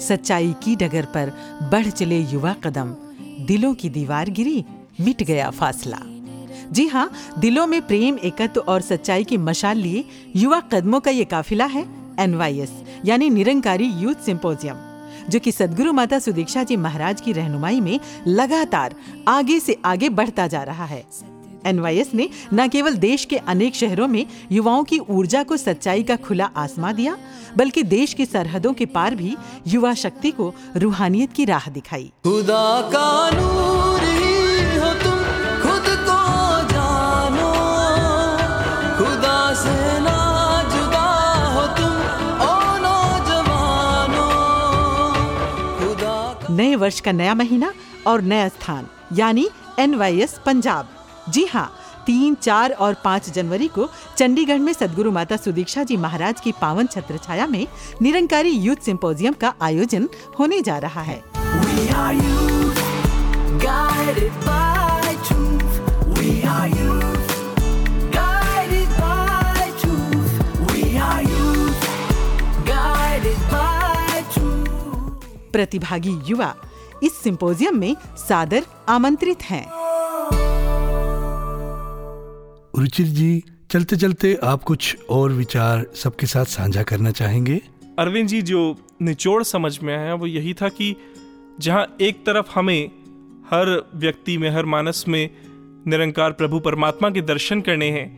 [0.00, 1.32] सच्चाई की डगर पर
[1.72, 2.94] बढ़ चले युवा कदम।
[3.46, 4.64] दिलों की दीवार गिरी
[5.00, 5.98] मिट गया फासला।
[6.72, 10.04] जी हाँ दिलों में प्रेम, एकत्व और सच्चाई की मशाल लिए
[10.36, 11.84] युवा कदमों का ये काफिला है
[12.20, 12.72] एनवाईएस
[13.04, 14.76] यानी निरंकारी यूथ सिंपोजियम,
[15.28, 18.94] जो कि सदगुरु माता सुदीक्षा जी महाराज की रहनुमाई में लगातार
[19.28, 21.04] आगे से आगे बढ़ता जा रहा है।
[21.66, 26.16] एनवाईएस ने न केवल देश के अनेक शहरों में युवाओं की ऊर्जा को सच्चाई का
[26.16, 27.16] खुला आसमा दिया,
[27.56, 29.36] बल्कि देश की सरहदों के पार भी
[29.66, 33.89] युवा शक्ति को रूहानियत की राह दिखाई। खुदा का नूर
[46.60, 47.72] नए वर्ष का नया महीना
[48.06, 49.48] और नया स्थान यानी
[49.78, 50.88] एनवाईएस पंजाब।
[51.28, 51.70] जी हाँ
[52.06, 53.88] तीन चार और पाँच जनवरी को
[54.18, 57.66] चंडीगढ़ में सदगुरु माता सुदीक्षा जी महाराज की पावन छत्र छाया में
[58.02, 60.08] निरंकारी यूथ सिंपोजियम का आयोजन
[60.38, 61.22] होने जा रहा है।
[66.30, 66.99] We are youth,
[75.52, 76.54] प्रतिभागी युवा
[77.02, 77.94] इस सिंपोजियम में
[78.28, 79.66] सादर आमंत्रित हैं।
[82.78, 87.60] रुचिर जी चलते चलते आप कुछ और विचार सबके साथ साझा करना चाहेंगे?
[87.98, 90.94] अरविंद जी जो निचोड़ समझ में आया वो यही था कि
[91.60, 92.86] जहाँ एक तरफ़ हमें
[93.50, 95.30] हर व्यक्ति में हर मानस में
[95.86, 98.08] निरंकार प्रभु परमात्मा के दर्शन करने हैं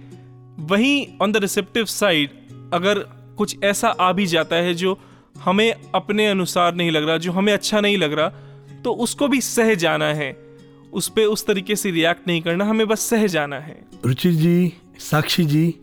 [0.67, 2.31] वहीं ऑन द रिसेप्टिव साइड
[2.75, 2.99] अगर
[3.39, 4.99] कुछ ऐसा आ भी जाता है जो
[5.45, 8.29] हमें अपने अनुसार नहीं लग रहा जो हमें अच्छा नहीं लग रहा
[8.85, 10.33] तो उसको भी सह जाना है।
[10.93, 14.73] उस पर उस तरीके से रिएक्ट नहीं करना हमें बस सह जाना है। रुचिर जी
[15.01, 15.75] साक्षी जी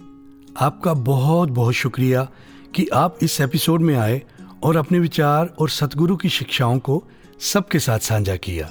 [0.60, 2.28] आपका बहुत बहुत शुक्रिया
[2.76, 4.22] कि आप इस एपिसोड में आए
[4.64, 7.04] और अपने विचार और सतगुरु की शिक्षाओं को
[7.40, 8.70] सबके साथ साझा किया।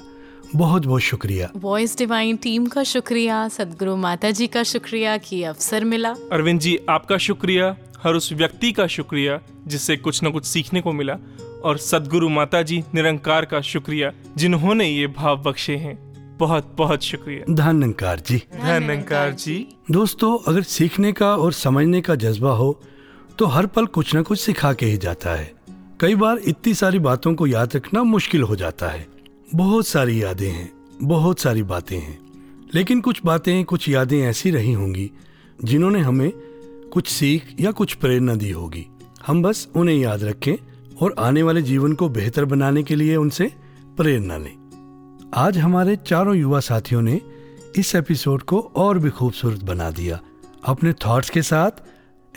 [0.57, 5.84] बहुत बहुत शुक्रिया। वॉइस डिवाइन टीम का शुक्रिया सदगुरु माता जी का शुक्रिया कि अवसर
[5.84, 10.80] मिला। अरविंद जी आपका शुक्रिया। हर उस व्यक्ति का शुक्रिया जिससे कुछ न कुछ सीखने
[10.80, 11.16] को मिला
[11.64, 15.96] और सदगुरु माता जी निरंकार का शुक्रिया जिन्होंने ये भाव बख्शे हैं।
[16.38, 22.51] बहुत बहुत शुक्रिया। धन्यकार जी। धन्यकार जी। दोस्तों अगर सीखने का और समझने का जज्बा
[22.51, 22.80] हो
[23.38, 25.53] तो हर पल कुछ न कुछ सिखा के ही जाता है।
[26.01, 29.07] कई बार इतनी सारी बातों को याद रखना मुश्किल हो जाता है।
[29.55, 30.72] बहुत सारी यादें हैं
[31.03, 32.18] बहुत सारी बातें हैं।
[32.74, 35.11] लेकिन कुछ बातें कुछ यादें ऐसी रही होंगी
[35.64, 36.32] जिन्होंने हमें
[36.93, 38.86] कुछ सीख या कुछ प्रेरणा दी होगी।
[39.26, 40.55] हम बस उन्हें याद रखें
[41.03, 43.53] और आने वाले जीवन को बेहतर बनाने के लिए उनसे
[43.97, 47.20] प्रेरणा लें। आज हमारे चारों युवा साथियों ने
[47.76, 50.20] इस एपिसोड को और भी खूबसूरत बना दिया,
[50.64, 51.70] अपने थॉट्स के साथ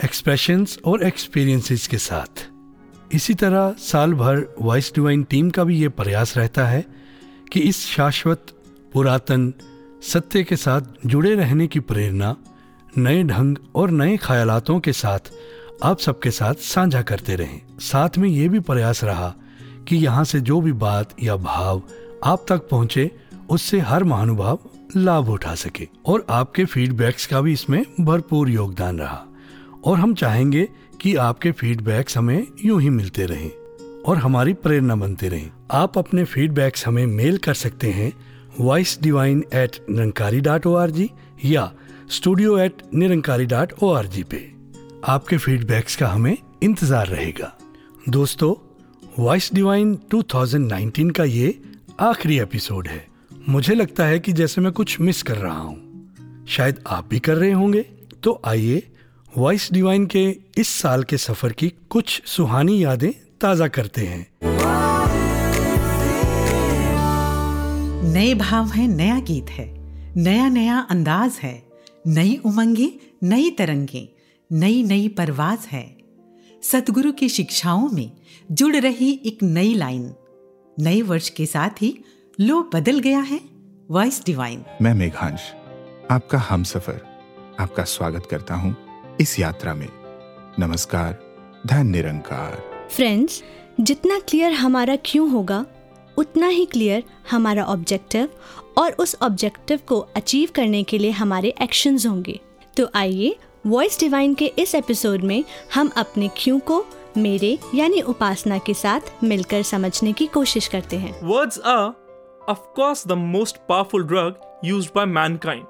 [0.04, 2.48] एक्सप्रेशंस और एक्सपीरियंसेस के साथ।
[3.12, 6.84] इसी तरह साल भर वॉइस डिवाइन टीम का भी ये प्रयास रहता है
[7.52, 8.46] कि इस शाश्वत,
[8.92, 9.52] पुरातन,
[10.02, 12.36] सत्य के साथ जुड़े रहने की प्रेरणा
[12.98, 15.30] नए ढंग और नए ख्यालातों के साथ
[15.82, 19.34] आप सबके साथ साझा करते रहें। साथ में ये भी प्रयास रहा
[19.88, 21.82] कि यहाँ से जो भी बात या भाव
[22.24, 23.10] आप तक पहुँचे,
[23.50, 24.58] उससे हर महानुभाव
[24.96, 29.24] लाभ उठा सके। और आपके फीडबैक्स का भी इसमें भरपूर योगदान रहा।
[29.84, 30.68] और हम चाहेंगे
[31.00, 33.50] कि आपके फीडबैक्स हमें यूँ ही मिलते रहें
[34.02, 38.12] और हमारी प्रेरणा बनते रहें। आप अपने फीडबैक्स हमें मेल कर सकते हैं
[38.60, 41.10] voice divine at Nirankari dot O R G
[41.44, 41.72] या
[42.12, 44.38] studio at Nirankari dot O R G पे।
[45.04, 47.52] आपके फीडबैक्स का हमें इंतज़ार रहेगा।
[48.08, 48.54] दोस्तों
[49.18, 51.62] वॉइस डिवाइन 2019 का ये
[52.00, 53.06] आखिरी एपिसोड है।
[53.48, 57.36] मुझे लगता है कि जैसे मैं कुछ मिस कर रहा हूँ। शायद आप भी कर
[57.36, 57.82] रहे होंगे।
[58.22, 58.82] तो आइए
[59.38, 64.26] वॉइस डिवाइन के इस साल के सफ़र की कुछ सुहानी यादें ताज़ा करते हैं।
[68.12, 69.72] नए भाव है, नया गीत है।
[70.16, 71.71] नया नया अंदाज है।
[72.06, 72.92] नई उमंगे
[73.22, 74.08] नई तरंगे
[74.50, 75.84] नई नई परवाज है।
[76.62, 78.10] सतगुरु की शिक्षाओं में
[78.52, 80.12] जुड़ रही एक नई लाइन।
[80.78, 81.94] नए वर्ष के साथ ही
[82.40, 83.40] लो बदल गया है।
[83.90, 85.40] वॉइस डिवाइन मैं मेघांश
[86.10, 87.00] आपका हम सफ़र
[87.60, 88.74] आपका स्वागत करता हूँ
[89.20, 89.88] इस यात्रा में।
[90.58, 91.18] नमस्कार
[91.66, 93.42] धन निरंकार। फ्रेंड्स
[93.80, 95.64] जितना क्लियर हमारा क्यों होगा
[96.18, 98.28] उतना ही क्लियर हमारा ऑब्जेक्टिव
[98.78, 102.40] और उस ऑब्जेक्टिव को अचीव करने के लिए हमारे एक्शंस होंगे।
[102.76, 105.44] तो आइए वॉइस डिवाइन के इस एपिसोड में
[105.74, 106.84] हम अपने क्यों को
[107.16, 111.92] मेरे यानी उपासना के साथ मिलकर समझने की कोशिश करते हैं। Words are,
[112.50, 114.32] of course, the most powerful drug
[114.64, 115.64] used by mankind.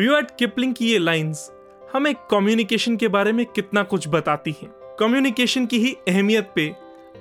[0.00, 1.50] Rudyard Kipling की ये लाइंस
[1.92, 6.74] हमें कम्युनिकेशन के बारे में कितना कुछ बताती हैं। कम्युनिकेशन की ही अहमियत पे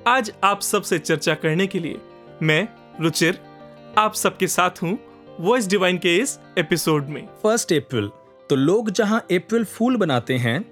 [0.08, 2.00] आज आप सबसे चर्चा करने के लिए
[2.44, 2.68] मैं
[3.02, 3.40] रुचिर
[3.98, 4.98] आप सबके साथ हूँ।
[5.40, 8.10] वॉइस डिवाइन के इस एपिसोड में। फ़र्स्ट अप्रैल
[8.50, 10.64] तो लोग जहाँ अप्रैल फूल बनाते हैं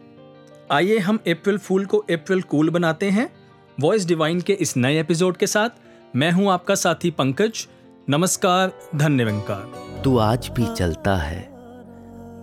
[0.72, 3.30] आइए हम अप्रैल फूल को अप्रैल कूल बनाते हैं।
[3.78, 7.68] वॉइस डिवाइन के इस नए एपिसोड के साथ मैं हूँ आपका साथी पंकज।
[8.10, 11.40] नमस्कार धन्य निरंकार तू आज भी चलता है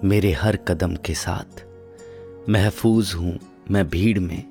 [0.04, 1.64] मेरे हर कदम के साथ।
[2.48, 3.38] महफूज हूँ
[3.70, 4.42] मैं भीड़ में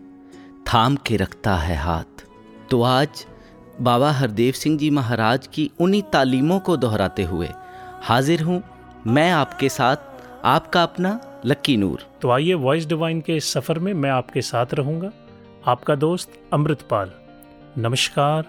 [0.67, 2.26] थाम के रखता है हाथ।
[2.72, 3.26] तो आज
[3.82, 7.47] बाबा हरदेव सिंह जी महाराज की उन्हीं तालीमों को दोहराते हुए
[8.04, 8.62] हाजिर हूँ
[9.08, 9.95] मैं आपके साथ
[10.45, 11.10] आपका अपना
[11.45, 15.12] लक्की नूर। तो आइए वॉइस डिवाइन के इस सफ़र में मैं आपके साथ रहूँगा।
[15.68, 17.12] आपका दोस्त अमृतपाल।
[17.78, 18.45] नमस्कार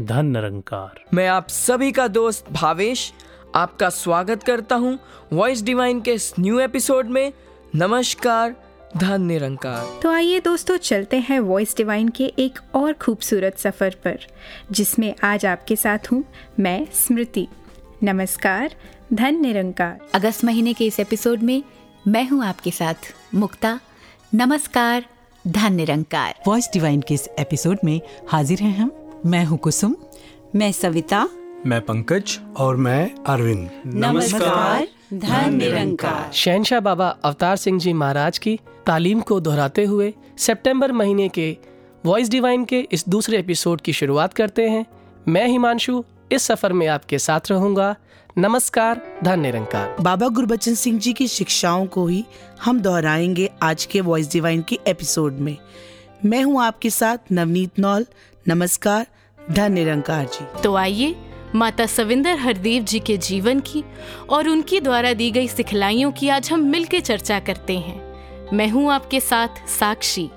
[0.00, 3.12] धन निरंकार। मैं आप सभी का दोस्त भावेश
[3.54, 4.98] आपका स्वागत करता हूँ
[5.32, 7.32] वॉइस डिवाइन के इस न्यू एपिसोड में।
[7.74, 8.54] नमस्कार
[8.96, 14.26] धन निरंकार। तो आइए दोस्तों चलते हैं वॉइस डिवाइन के एक और खूबसूरत सफ़र पर
[14.70, 16.24] जिसमें आज आपके साथ हूँ
[16.60, 17.46] मैं स्मृति।
[18.04, 18.74] नमस्कार
[19.12, 21.62] धन निरंकार। अगस्त महीने के इस एपिसोड में
[22.08, 22.94] मैं हूँ आपके साथ
[23.34, 23.80] मुक्ता।
[24.34, 25.04] नमस्कार
[25.46, 28.90] धन निरंकार। वॉइस डिवाइन के इस एपिसोड में हाजिर हैं हम।
[29.26, 29.94] मैं हूँ कुसुम
[30.54, 31.28] मैं सविता।
[31.66, 38.58] मैं पंकज और मैं अरविंद। नमस्कार धन निरंकार। शहनशाह बाबा अवतार सिंह जी महाराज की
[38.86, 41.56] तालीम को दोहराते हुए सितंबर महीने के
[42.06, 44.86] वॉइस डिवाइन के इस दूसरे एपिसोड की शुरुआत करते हैं।
[45.28, 47.96] मैं हिमांशु इस सफ़र में आपके साथ रहूँगा।
[48.38, 52.24] नमस्कार धन निरंकार। बाबा गुरबचन सिंह जी की शिक्षाओं को ही
[52.62, 55.56] हम दोहराएँगे आज के वॉइस डिवाइन के एपिसोड में।
[56.24, 58.06] मैं हूँ आपके साथ नवनीत नौल।
[58.48, 59.06] नमस्कार
[59.50, 61.14] धन निरंकार जी। तो आइए
[61.54, 63.84] माता सविंदर हरदेव जी के जीवन की
[64.30, 68.00] और उनकी द्वारा दी गई सिखलाइयों की आज हम मिलकर चर्चा करते हैं।
[68.52, 70.30] मैं हूँ आपके साथ साक्षी।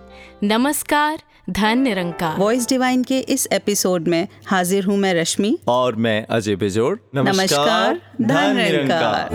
[0.44, 6.26] नमस्कार धन निरंकार। वॉइस डिवाइन के इस एपिसोड में हाजिर हूँ मैं रश्मि। और मैं
[6.26, 9.30] अजय बेजोड़। नमस्कार धन निरंकार।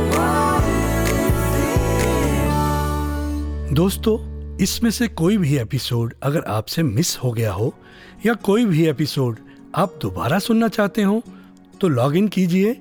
[3.73, 7.75] दोस्तों इसमें से कोई भी एपिसोड अगर आपसे मिस हो गया हो
[8.27, 9.37] या कोई भी एपिसोड
[9.75, 11.23] आप दोबारा सुनना चाहते हो
[11.81, 12.81] तो लॉग इन कीजिए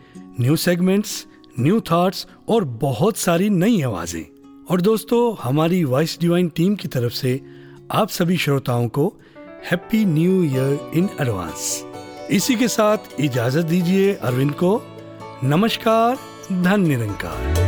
[0.40, 1.26] न्यू सेगमेंट्स
[1.60, 4.24] न्यू थॉट्स और बहुत सारी नई आवाज़ें।
[4.70, 7.40] और दोस्तों, हमारी वॉइस डिवाइन टीम की तरफ़ से
[7.92, 9.06] आप सभी श्रोताओं को
[9.70, 11.84] happy new year in advance
[12.30, 14.76] इसी के साथ इजाज़त दीजिए अरविंद को।
[15.42, 16.16] नमस्कार
[16.62, 17.66] धन निरंकार.